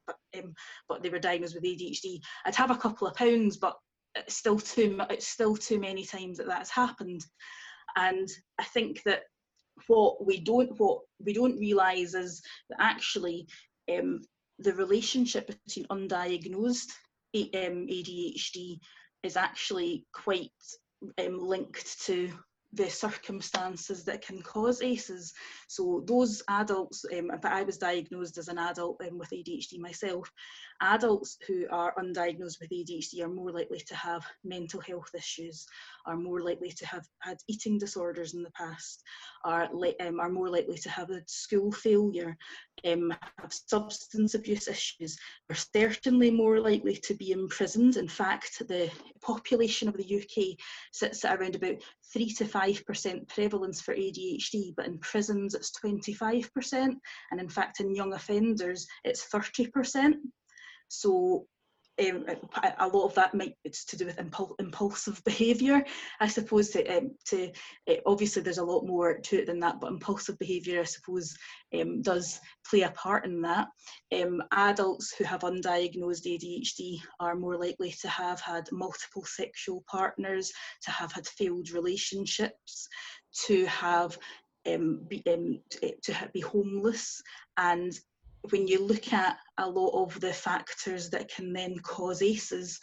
[0.08, 0.54] but, um,
[0.88, 3.76] but they were diagnosed with ADHD, I'd have a couple of pounds, but
[4.16, 7.22] it's still too it's still too many times that that's happened.
[7.96, 8.28] And
[8.60, 9.24] I think that
[9.88, 13.48] what we don't what we don't realize is that actually
[13.92, 14.22] um,
[14.60, 16.92] the relationship between undiagnosed
[17.36, 18.80] um, ADHD
[19.24, 20.52] is actually quite
[21.18, 22.32] um, linked to
[22.74, 25.34] the circumstances that can cause ACEs.
[25.68, 30.32] So those adults, um, but I was diagnosed as an adult um, with ADHD myself,
[30.82, 35.66] adults who are undiagnosed with ADHD are more likely to have mental health issues,
[36.06, 39.04] are more likely to have had eating disorders in the past,
[39.46, 39.70] are,
[40.02, 42.36] um, are more likely to have a school failure,
[42.86, 45.18] um, have substance abuse issues,
[45.50, 47.98] are certainly more likely to be imprisoned.
[47.98, 48.90] In fact, the
[49.22, 50.58] population of the UK
[50.92, 51.76] sits at around about
[52.14, 56.96] 3 to 5% prevalence for ADHD, but in prisons it's 25%,
[57.32, 60.14] and in fact in young offenders it's 30%.
[60.88, 61.48] So
[62.00, 62.26] um,
[62.80, 65.86] a lot of that might it's to do with impul- impulsive behaviour,
[66.20, 66.70] I suppose.
[66.72, 67.52] To, um, to
[67.90, 71.36] uh, obviously there's a lot more to it than that, but impulsive behaviour, I suppose,
[71.80, 73.68] um, does play a part in that.
[74.12, 80.52] Um, adults who have undiagnosed ADHD are more likely to have had multiple sexual partners,
[80.84, 82.88] to have had failed relationships,
[83.46, 84.18] to have
[84.66, 87.22] um, be, um, to, to be homeless
[87.58, 87.94] and
[88.50, 92.80] when you look at a lot of the factors that can then cause ACEs,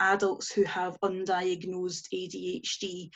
[0.00, 3.10] adults who have undiagnosed ADHD,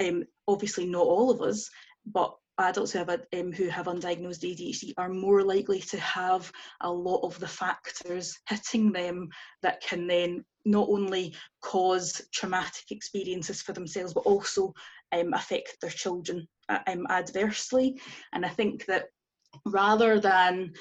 [0.00, 1.68] um, obviously not all of us,
[2.06, 6.50] but adults who have, um, who have undiagnosed ADHD are more likely to have
[6.80, 9.28] a lot of the factors hitting them
[9.62, 14.72] that can then not only cause traumatic experiences for themselves but also
[15.12, 18.00] um, affect their children uh, um, adversely.
[18.32, 19.06] And I think that
[19.64, 20.72] rather than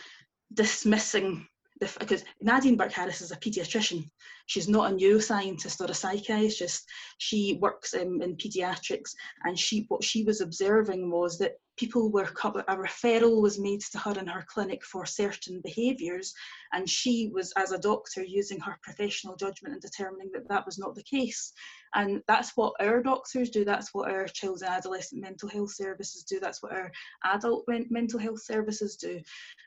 [0.55, 1.47] dismissing
[1.79, 4.09] the because Nadine Burke Harris is a paediatrician.
[4.45, 6.85] She's not a neuroscientist or a psychiatrist.
[7.17, 9.11] She works um, in, in paediatrics,
[9.43, 13.97] and she what she was observing was that people were a referral was made to
[13.99, 16.33] her in her clinic for certain behaviours
[16.73, 20.77] and she was as a doctor using her professional judgment and determining that that was
[20.77, 21.51] not the case
[21.95, 26.23] and that's what our doctors do that's what our child and adolescent mental health services
[26.23, 26.91] do that's what our
[27.25, 29.19] adult mental health services do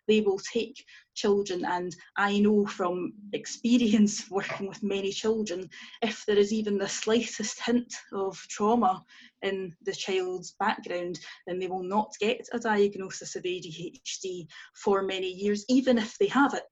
[0.06, 5.68] they will take children and i know from experience working with many children
[6.02, 9.02] if there is even the slightest hint of trauma
[9.42, 15.30] in the child's background, then they will not get a diagnosis of ADHD for many
[15.30, 16.64] years, even if they have it.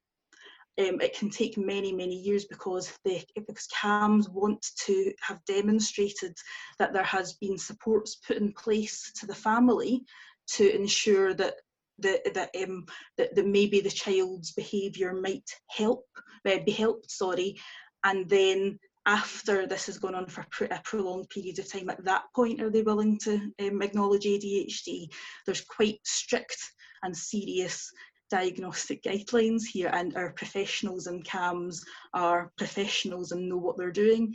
[0.79, 6.37] Um, it can take many, many years because they because CAMHS want to have demonstrated
[6.79, 10.03] that there has been supports put in place to the family
[10.49, 11.55] to ensure that
[12.01, 12.85] that that um
[13.17, 16.05] that, that maybe the child's behaviour might help
[16.47, 17.59] uh, be helped sorry
[18.05, 22.25] and then after this has gone on for a prolonged period of time, at that
[22.35, 25.09] point are they willing to um, acknowledge ADHD?
[25.47, 26.59] There's quite strict
[27.05, 27.91] and serious
[28.31, 31.81] diagnostic guidelines here and our professionals and CAMHS
[32.15, 34.35] are professionals and know what they're doing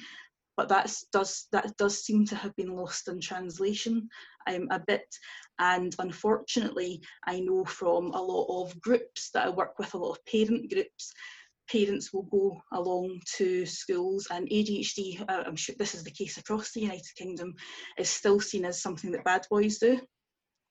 [0.57, 4.07] but that's does that does seem to have been lost in translation
[4.47, 5.07] um, a bit
[5.59, 10.11] and unfortunately I know from a lot of groups that I work with a lot
[10.11, 11.13] of parent groups
[11.71, 16.37] parents will go along to schools and ADHD, uh, I'm sure this is the case
[16.37, 17.55] across the United Kingdom,
[17.97, 19.99] is still seen as something that bad boys do.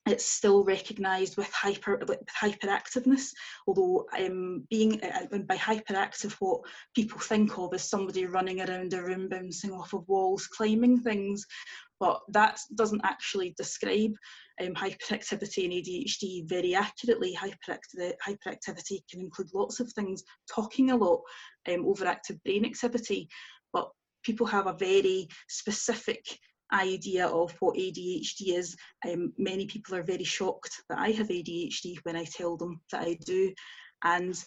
[0.06, 3.28] It's still recognised with hyper with hyperactiveness,
[3.66, 6.62] although um, being uh, by hyperactive, what
[6.96, 11.46] people think of is somebody running around a room, bouncing off of walls, climbing things
[12.00, 14.12] but that doesn't actually describe
[14.60, 17.36] um, hyperactivity and ADHD very accurately.
[17.36, 21.20] Hyperactivity, hyperactivity can include lots of things, talking a lot,
[21.68, 23.28] um, overactive brain activity,
[23.74, 23.90] but
[24.24, 26.24] people have a very specific
[26.72, 28.76] idea of what ADHD is.
[29.08, 33.02] Um, many people are very shocked that I have ADHD when I tell them that
[33.02, 33.52] I do.
[34.02, 34.42] And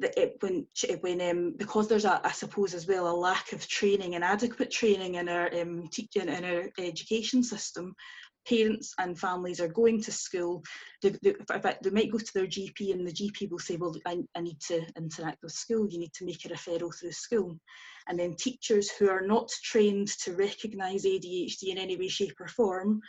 [0.00, 0.66] it, when
[1.00, 4.70] when um, because there's a I suppose as well a lack of training and adequate
[4.70, 7.94] training in our um, teaching in our education system,
[8.48, 10.62] parents and families are going to school,
[11.02, 11.34] they, they,
[11.82, 14.60] they, might go to their GP and the GP will say, well, I, I need
[14.68, 17.58] to interact with school, you need to make a referral through school.
[18.08, 22.48] And then teachers who are not trained to recognise ADHD in any way, shape or
[22.48, 23.00] form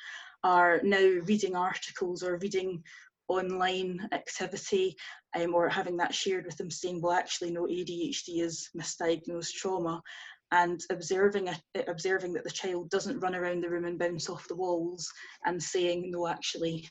[0.44, 2.84] are now reading articles or reading
[3.28, 4.96] online activity
[5.36, 10.02] um, or having that shared with them saying, well, actually, no, ADHD is misdiagnosed trauma
[10.56, 11.56] and observing a,
[11.88, 15.12] observing that the child doesn't run around the room and bounce off the walls
[15.46, 16.88] and saying no actually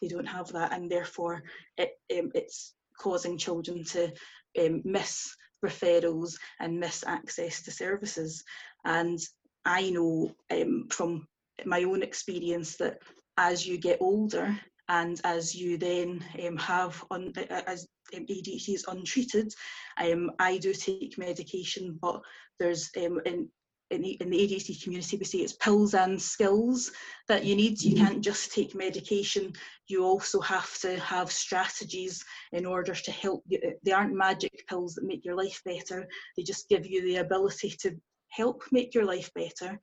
[0.00, 1.42] they don't have that and therefore
[1.76, 4.10] it, um, it's causing children to
[4.58, 8.42] um, miss referrals and miss access to services.
[8.84, 9.18] And
[9.64, 11.26] I know um, from
[11.64, 12.98] my own experience that
[13.36, 14.58] as you get older
[14.88, 19.52] and as you then um, have on as ADHD is untreated,
[20.00, 22.20] um, I do take medication, but
[22.58, 23.48] there's um, in
[23.92, 26.90] in the, in the ADHD community, we say it's pills and skills
[27.28, 27.82] that you need.
[27.82, 29.52] You can't just take medication.
[29.86, 33.60] You also have to have strategies in order to help you.
[33.84, 36.08] They aren't magic pills that make your life better.
[36.36, 37.94] They just give you the ability to
[38.28, 39.78] help make your life better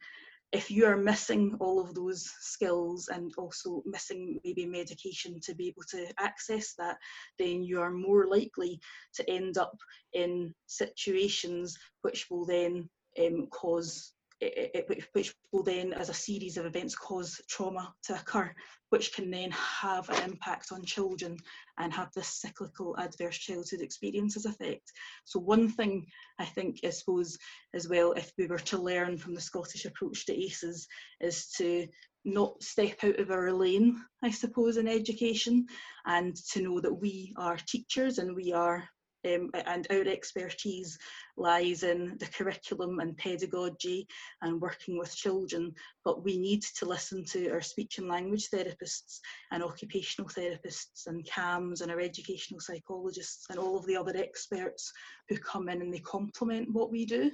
[0.51, 5.67] if you are missing all of those skills and also missing maybe medication to be
[5.67, 6.97] able to access that,
[7.37, 8.79] then you are more likely
[9.13, 9.75] to end up
[10.13, 12.89] in situations which will then
[13.19, 18.53] um, cause it, which will then, as a series of events, cause trauma to occur,
[18.89, 21.37] which can then have an impact on children
[21.77, 24.91] and have this cyclical adverse childhood experiences effect.
[25.25, 26.05] So one thing
[26.39, 27.37] I think, I suppose,
[27.73, 30.87] as well, if we were to learn from the Scottish approach to ACEs,
[31.21, 31.87] is to
[32.25, 35.65] not step out of our lane, I suppose, in education,
[36.05, 38.87] and to know that we are teachers and we are
[39.25, 40.97] um, and our expertise
[41.37, 44.07] lies in the curriculum and pedagogy
[44.41, 45.73] and working with children,
[46.05, 49.19] but we need to listen to our speech and language therapists
[49.51, 54.91] and occupational therapists and CAMHS and our educational psychologists and all of the other experts
[55.27, 57.31] who come in and they complement what we do.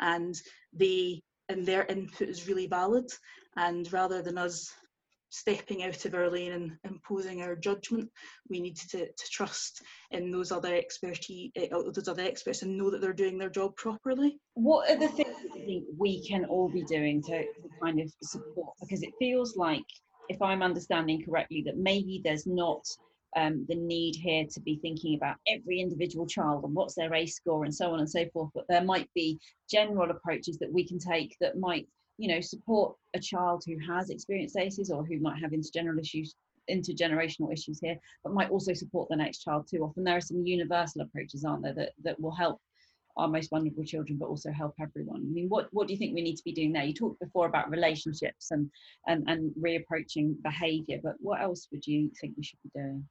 [0.00, 0.40] And
[0.72, 3.10] they and their input is really valid.
[3.56, 4.72] And rather than us
[5.30, 8.10] stepping out of our lane and imposing our judgment.
[8.48, 12.90] We need to, to trust in those other expertise, uh, those other experts, and know
[12.90, 14.38] that they're doing their job properly.
[14.54, 18.12] What are the things you think we can all be doing to, to kind of
[18.22, 18.74] support?
[18.80, 19.84] Because it feels like,
[20.28, 22.84] if I'm understanding correctly, that maybe there's not
[23.36, 27.36] um, the need here to be thinking about every individual child and what's their ACE
[27.36, 28.50] score and so on and so forth.
[28.54, 29.38] But there might be
[29.70, 31.86] general approaches that we can take that might
[32.20, 36.34] you know support a child who has experienced ACEs or who might have issues
[36.70, 39.82] intergenerational issues here but might also support the next child too.
[39.82, 42.60] Often there are some universal approaches aren't there that, that will help
[43.16, 45.22] our most vulnerable children but also help everyone.
[45.22, 46.84] I mean what, what do you think we need to be doing there?
[46.84, 48.70] You talked before about relationships and
[49.06, 53.04] and, and reapproaching behavior but what else would you think we should be doing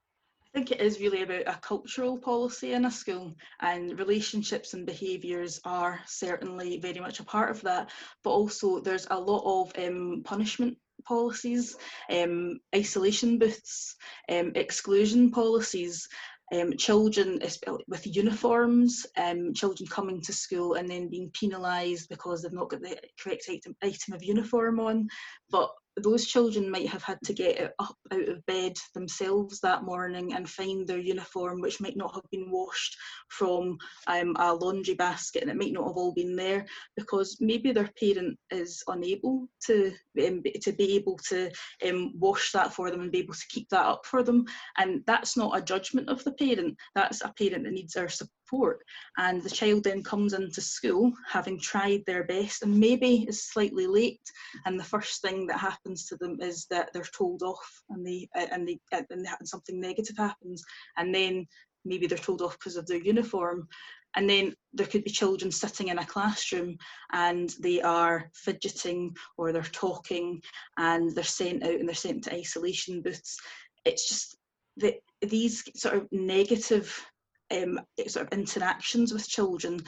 [0.53, 4.83] I think it is really about a cultural policy in a school, and relationships and
[4.83, 7.91] behaviours are certainly very much a part of that.
[8.23, 10.75] But also, there's a lot of um, punishment
[11.07, 11.75] policies,
[12.09, 13.95] um, isolation booths,
[14.29, 16.07] um, exclusion policies.
[16.51, 17.39] Um, children
[17.87, 22.81] with uniforms, um, children coming to school and then being penalised because they've not got
[22.81, 25.07] the correct item, item of uniform on,
[25.51, 25.69] but
[25.99, 30.49] those children might have had to get up out of bed themselves that morning and
[30.49, 32.95] find their uniform, which might not have been washed
[33.29, 33.77] from
[34.07, 37.89] um, a laundry basket, and it might not have all been there because maybe their
[37.99, 39.91] parent is unable to
[40.25, 41.49] um, to be able to
[41.87, 44.45] um, wash that for them and be able to keep that up for them.
[44.77, 46.77] And that's not a judgment of the parent.
[46.95, 48.81] That's a parent that needs our support support.
[49.17, 53.87] And the child then comes into school having tried their best and maybe is slightly
[53.87, 54.21] late.
[54.65, 58.27] And the first thing that happens to them is that they're told off and they
[58.35, 60.63] and they and something negative happens.
[60.97, 61.45] And then
[61.85, 63.67] maybe they're told off because of their uniform.
[64.15, 66.77] And then there could be children sitting in a classroom
[67.13, 70.41] and they are fidgeting or they're talking
[70.77, 73.37] and they're sent out and they're sent to isolation booths.
[73.85, 74.35] It's just
[74.77, 77.05] that these sort of negative
[77.51, 79.81] um, sort of interactions with children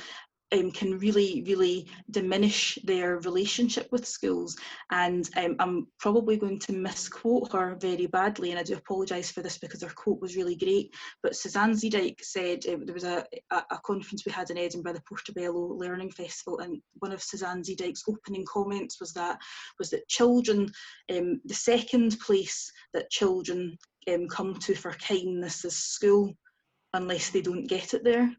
[0.53, 4.57] um, can really, really diminish their relationship with schools.
[4.91, 9.41] And um, I'm probably going to misquote her very badly, and I do apologise for
[9.41, 10.93] this because her quote was really great.
[11.23, 15.03] But Suzanne Zeedyk said uh, there was a, a, conference we had in Edinburgh, the
[15.07, 19.39] Portobello Learning Festival, and one of Suzanne Zeedyk's opening comments was that
[19.79, 20.69] was that children,
[21.11, 23.77] um, the second place that children
[24.11, 26.33] um, come to for kindness is school
[26.93, 28.31] unless they don't get it there.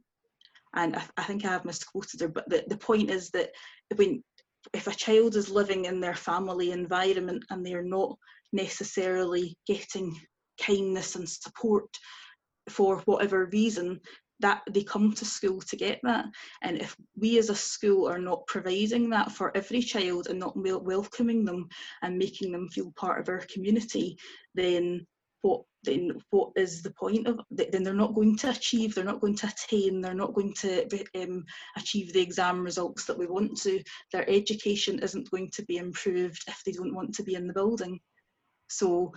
[0.74, 3.50] And I, I think I have misquoted her, but the, the point is that
[3.96, 4.22] when
[4.72, 8.16] if a child is living in their family environment and they're not
[8.52, 10.18] necessarily getting
[10.60, 11.88] kindness and support
[12.68, 14.00] for whatever reason
[14.40, 16.26] that they come to school to get that
[16.62, 20.56] and if we as a school are not providing that for every child and not
[20.56, 21.68] welcoming them
[22.02, 24.16] and making them feel part of our community
[24.54, 25.06] then
[25.42, 29.20] what then what is the point of then they're not going to achieve they're not
[29.20, 30.88] going to attain they're not going to
[31.20, 31.44] um,
[31.76, 33.82] achieve the exam results that we want to.
[34.12, 37.52] Their education isn't going to be improved if they don't want to be in the
[37.52, 38.00] building.
[38.68, 39.12] So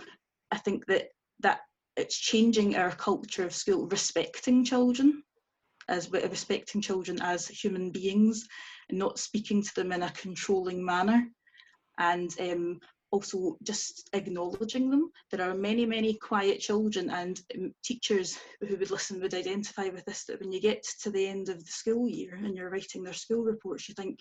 [0.52, 1.08] i think that
[1.40, 1.60] that
[1.96, 5.22] it's changing our culture of school respecting children
[5.88, 8.46] as respecting children as human beings
[8.88, 11.26] and not speaking to them in a controlling manner.
[11.98, 12.80] And um,
[13.16, 15.10] also just acknowledging them.
[15.30, 20.04] There are many, many quiet children and um, teachers who would listen would identify with
[20.04, 23.02] this that when you get to the end of the school year and you're writing
[23.02, 24.18] their school reports, you think,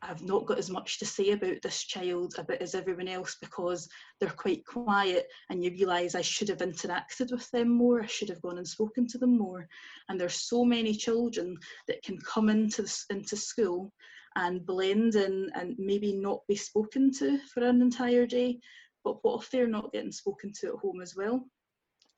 [0.00, 3.36] I've not got as much to say about this child a bit as everyone else
[3.40, 3.88] because
[4.20, 8.28] they're quite quiet and you realise I should have interacted with them more, I should
[8.28, 9.66] have gone and spoken to them more.
[10.08, 11.56] And there's so many children
[11.88, 13.92] that can come into into school
[14.36, 18.58] and blend in and maybe not be spoken to for an entire day.
[19.04, 21.44] But what if they're not getting spoken to at home as well?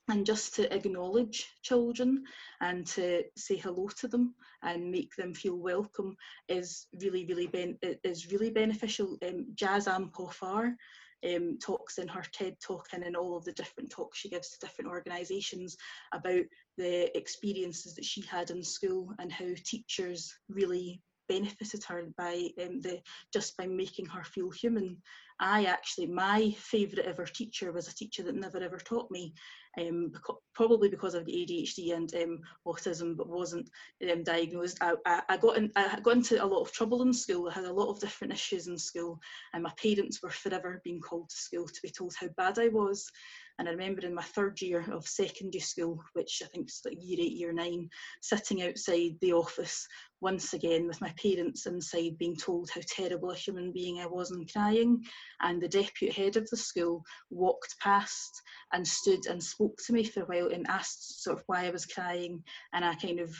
[0.08, 2.22] And just to acknowledge children
[2.60, 6.16] and to say hello to them and make them feel welcome
[6.48, 9.18] is really, really ben- is really beneficial.
[9.26, 10.76] Um, Jaz Ampaw-Farr
[11.24, 14.50] um, talks in her TED talk and in all of the different talks she gives
[14.50, 15.76] to different organisations
[16.12, 16.44] about
[16.76, 22.80] the experiences that she had in school and how teachers really benefited her by um,
[22.80, 23.00] the
[23.32, 24.96] just by making her feel human.
[25.38, 29.34] I actually, my favourite ever teacher was a teacher that never ever taught me,
[29.78, 30.12] um,
[30.54, 33.68] probably because of ADHD and um, autism, but wasn't
[34.10, 34.78] um, diagnosed.
[34.80, 37.48] I, I, I, got in, I got into a lot of trouble in school.
[37.48, 39.20] I had a lot of different issues in school,
[39.52, 42.68] and my parents were forever being called to school to be told how bad I
[42.68, 43.10] was.
[43.58, 46.98] And I remember in my third year of secondary school, which I think is like
[47.00, 47.88] year eight, year nine,
[48.20, 49.86] sitting outside the office
[50.20, 54.30] once again with my parents inside being told how terrible a human being I was
[54.30, 55.02] and crying.
[55.40, 58.30] And the deputy head of the school walked past
[58.72, 61.70] and stood and spoke to me for a while and asked sort of why I
[61.70, 62.42] was crying.
[62.74, 63.34] And I kind of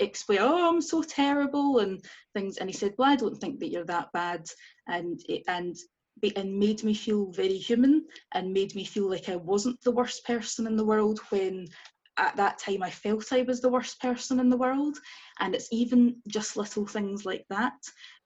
[0.00, 2.58] explain, oh, I'm so terrible and things.
[2.58, 4.46] And he said, well, I don't think that you're that bad.
[4.86, 5.76] And and
[6.36, 10.24] and made me feel very human and made me feel like I wasn't the worst
[10.24, 11.66] person in the world when
[12.18, 14.98] at that time I felt I was the worst person in the world.
[15.40, 17.78] And it's even just little things like that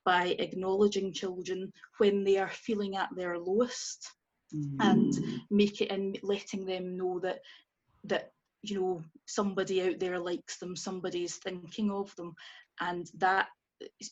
[0.05, 4.11] by acknowledging children when they are feeling at their lowest
[4.55, 4.76] mm.
[4.80, 7.40] and make it and letting them know that
[8.05, 8.32] that
[8.62, 12.34] you know somebody out there likes them somebody's thinking of them
[12.80, 13.47] and that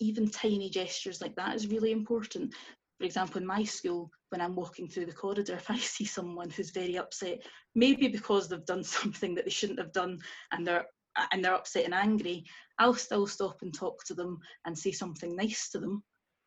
[0.01, 2.55] even tiny gestures like that is really important
[3.01, 6.51] for example, in my school, when I'm walking through the corridor, if I see someone
[6.51, 7.43] who's very upset,
[7.75, 10.19] maybe because they've done something that they shouldn't have done
[10.53, 10.85] and they're
[11.33, 12.45] and they're upset and angry,
[12.79, 16.05] I'll still stop and talk to them and say something nice to them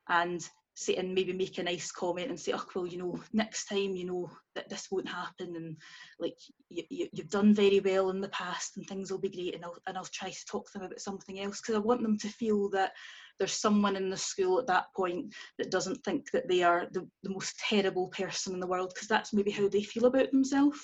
[0.08, 0.42] and
[0.76, 3.96] say and maybe make a nice comment and say, oh well, you know, next time,
[3.96, 5.76] you know, that this won't happen and
[6.20, 6.38] like
[6.70, 9.66] you, you, you've done very well in the past and things will be great and
[9.66, 11.60] I'll and I'll try to talk to them about something else.
[11.60, 12.94] Because I want them to feel that
[13.40, 17.08] there's someone in the school at that point that doesn't think that they are the,
[17.24, 20.80] the most terrible person in the world because that's maybe how they feel about themselves.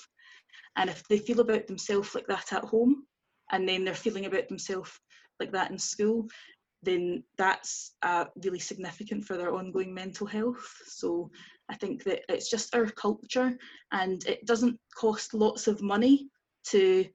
[0.76, 3.04] And if they feel about themselves like that at home,
[3.52, 4.90] and then they're feeling about themselves
[5.40, 6.26] like that in school,
[6.82, 10.64] then that's uh, really significant for their ongoing mental health.
[10.86, 11.30] So
[11.68, 13.56] I think that it's just our culture,
[13.92, 16.28] and it doesn't cost lots of money
[16.68, 17.06] to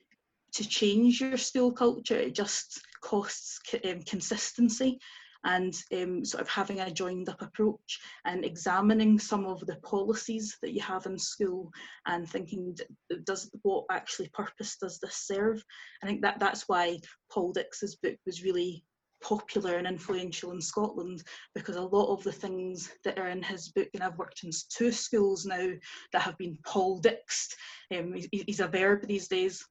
[0.53, 2.15] to change your school culture.
[2.15, 4.99] It just costs um, consistency
[5.45, 10.57] and um, sort of having a joined up approach and examining some of the policies
[10.61, 11.71] that you have in school
[12.07, 12.75] and thinking
[13.23, 15.63] does what actually purpose does this serve?
[16.03, 16.99] I think that that's why
[17.31, 18.83] paul dix's book was really
[19.21, 21.23] popular and influential in Scotland
[21.55, 24.51] because a lot of the things that are in his book, and I've worked in
[24.69, 25.69] two schools now
[26.13, 27.55] that have been Paul Dixed,
[27.95, 29.65] um, he's a verb these days,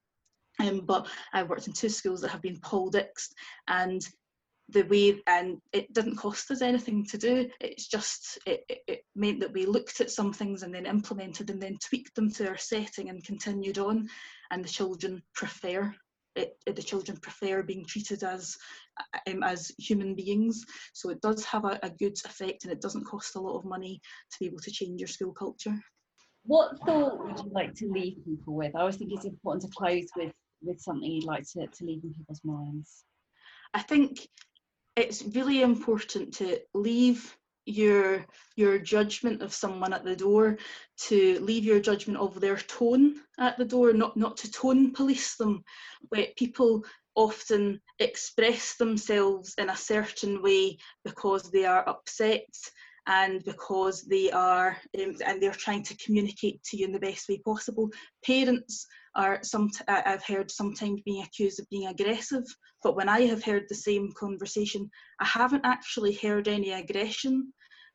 [0.60, 3.34] um, but I've worked in two schools that have been Paul Dixed,
[3.68, 4.02] and
[4.74, 7.48] the way and it didn't cost us anything to do.
[7.60, 11.48] It's just it, it, it, meant that we looked at some things and then implemented
[11.48, 14.08] and then tweaked them to our setting and continued on.
[14.50, 15.94] And the children prefer
[16.36, 18.56] it, the children prefer being treated as
[19.28, 20.64] um, as human beings.
[20.92, 23.64] So it does have a, a good effect and it doesn't cost a lot of
[23.64, 24.00] money
[24.32, 25.74] to be able to change your school culture.
[26.44, 28.74] What thought would you like to leave people with?
[28.76, 32.02] I always think it's important to close with with something you'd like to, to leave
[32.02, 33.04] in people's minds.
[33.74, 34.28] I think
[34.96, 37.36] it's really important to leave
[37.66, 38.26] your
[38.56, 40.58] your judgment of someone at the door
[40.98, 45.36] to leave your judgment of their tone at the door not not to tone police
[45.36, 45.64] them
[46.10, 46.84] where people
[47.14, 52.44] often express themselves in a certain way because they are upset
[53.06, 57.28] and because they are um, and they're trying to communicate to you in the best
[57.28, 57.90] way possible.
[58.24, 62.44] Parents are some i've heard sometimes being accused of being aggressive
[62.84, 64.88] but when i have heard the same conversation
[65.20, 67.52] i haven't actually heard any aggression.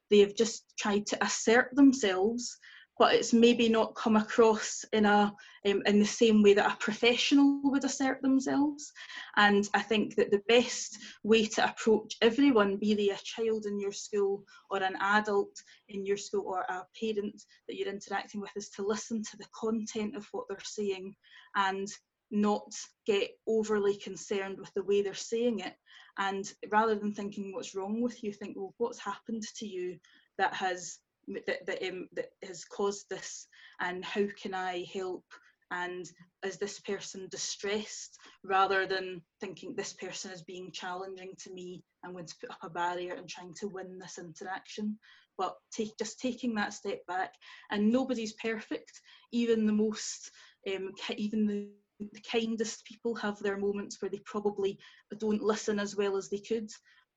[0.09, 2.57] They have just tried to assert themselves
[2.99, 5.33] but it's maybe not come across in a
[5.65, 8.91] um, in the same way that a professional would assert themselves.
[9.37, 13.79] And i think that the best way to approach everyone be they a child in
[13.79, 15.55] your school or an adult
[15.87, 19.47] in your school or a parent that you're interacting with is to listen to the
[19.59, 21.15] content of what they're saying.
[21.55, 21.87] And
[22.31, 22.73] not
[23.05, 25.73] get overly concerned with the way they're saying it.
[26.17, 28.33] And rather than thinking what's wrong with you?
[28.33, 29.97] think well what's happened to you
[30.37, 30.99] that has
[31.47, 33.47] that, that, um, that has caused this?
[33.79, 35.23] And how can I help?
[35.71, 36.05] And
[36.43, 38.17] is this person distressed?
[38.43, 41.83] rather than thinking this person is being challenging to me.
[42.03, 44.97] I'm going to put up a barrier and trying to win this interaction.
[45.37, 47.33] But take just taking that step back.
[47.71, 48.91] And nobody's perfect.
[49.31, 50.31] Even the most
[50.67, 51.67] um, even the,
[51.99, 54.77] the kindest people have their moments where they probably
[55.17, 56.69] don't listen as well as they could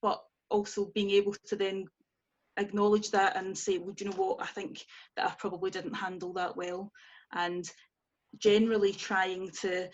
[0.03, 1.87] but also being able to then
[2.59, 4.85] acknowledge that and say, well, do you know what, I think
[5.17, 6.93] that I probably didn't handle that well.
[7.33, 7.69] And
[8.39, 9.89] generally trying to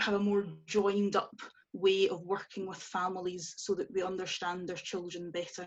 [0.00, 1.34] have a more joined up
[1.72, 5.66] way of working with families so that we understand their children better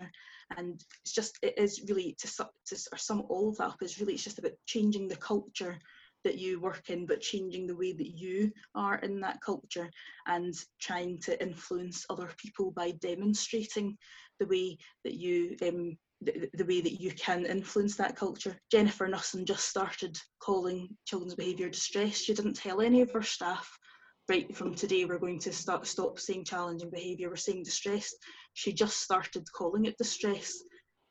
[0.56, 2.28] and it's just it is really to,
[2.64, 5.76] to sum all of that up is really it's just about changing the culture
[6.26, 9.88] that you work in but changing the way that you are in that culture
[10.26, 13.96] and trying to influence other people by demonstrating
[14.40, 18.58] the way that you um, the, the, way that you can influence that culture.
[18.72, 22.16] Jennifer Nussen just started calling children's behaviour distress.
[22.16, 23.70] She didn't tell any of her staff,
[24.28, 28.12] right from today we're going to start stop saying challenging behaviour, we're saying distress.
[28.54, 30.60] She just started calling it distress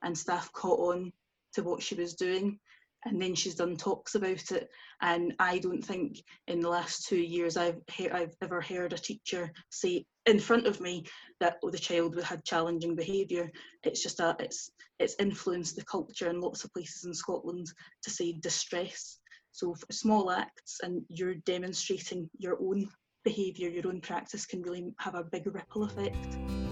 [0.03, 1.13] and staff caught on
[1.53, 2.59] to what she was doing
[3.06, 4.70] and then she's done talks about it.
[5.01, 8.97] And I don't think in the last two years I've he- I've ever heard a
[8.97, 11.06] teacher say in front of me
[11.39, 13.49] that oh, the child had challenging behaviour.
[13.84, 17.68] It's just a it's it's influenced the culture in lots of places in Scotland
[18.03, 19.20] to say distress.
[19.51, 22.89] So small acts and you're demonstrating your own
[23.24, 26.64] behaviour, your own practice can really have a big ripple effect.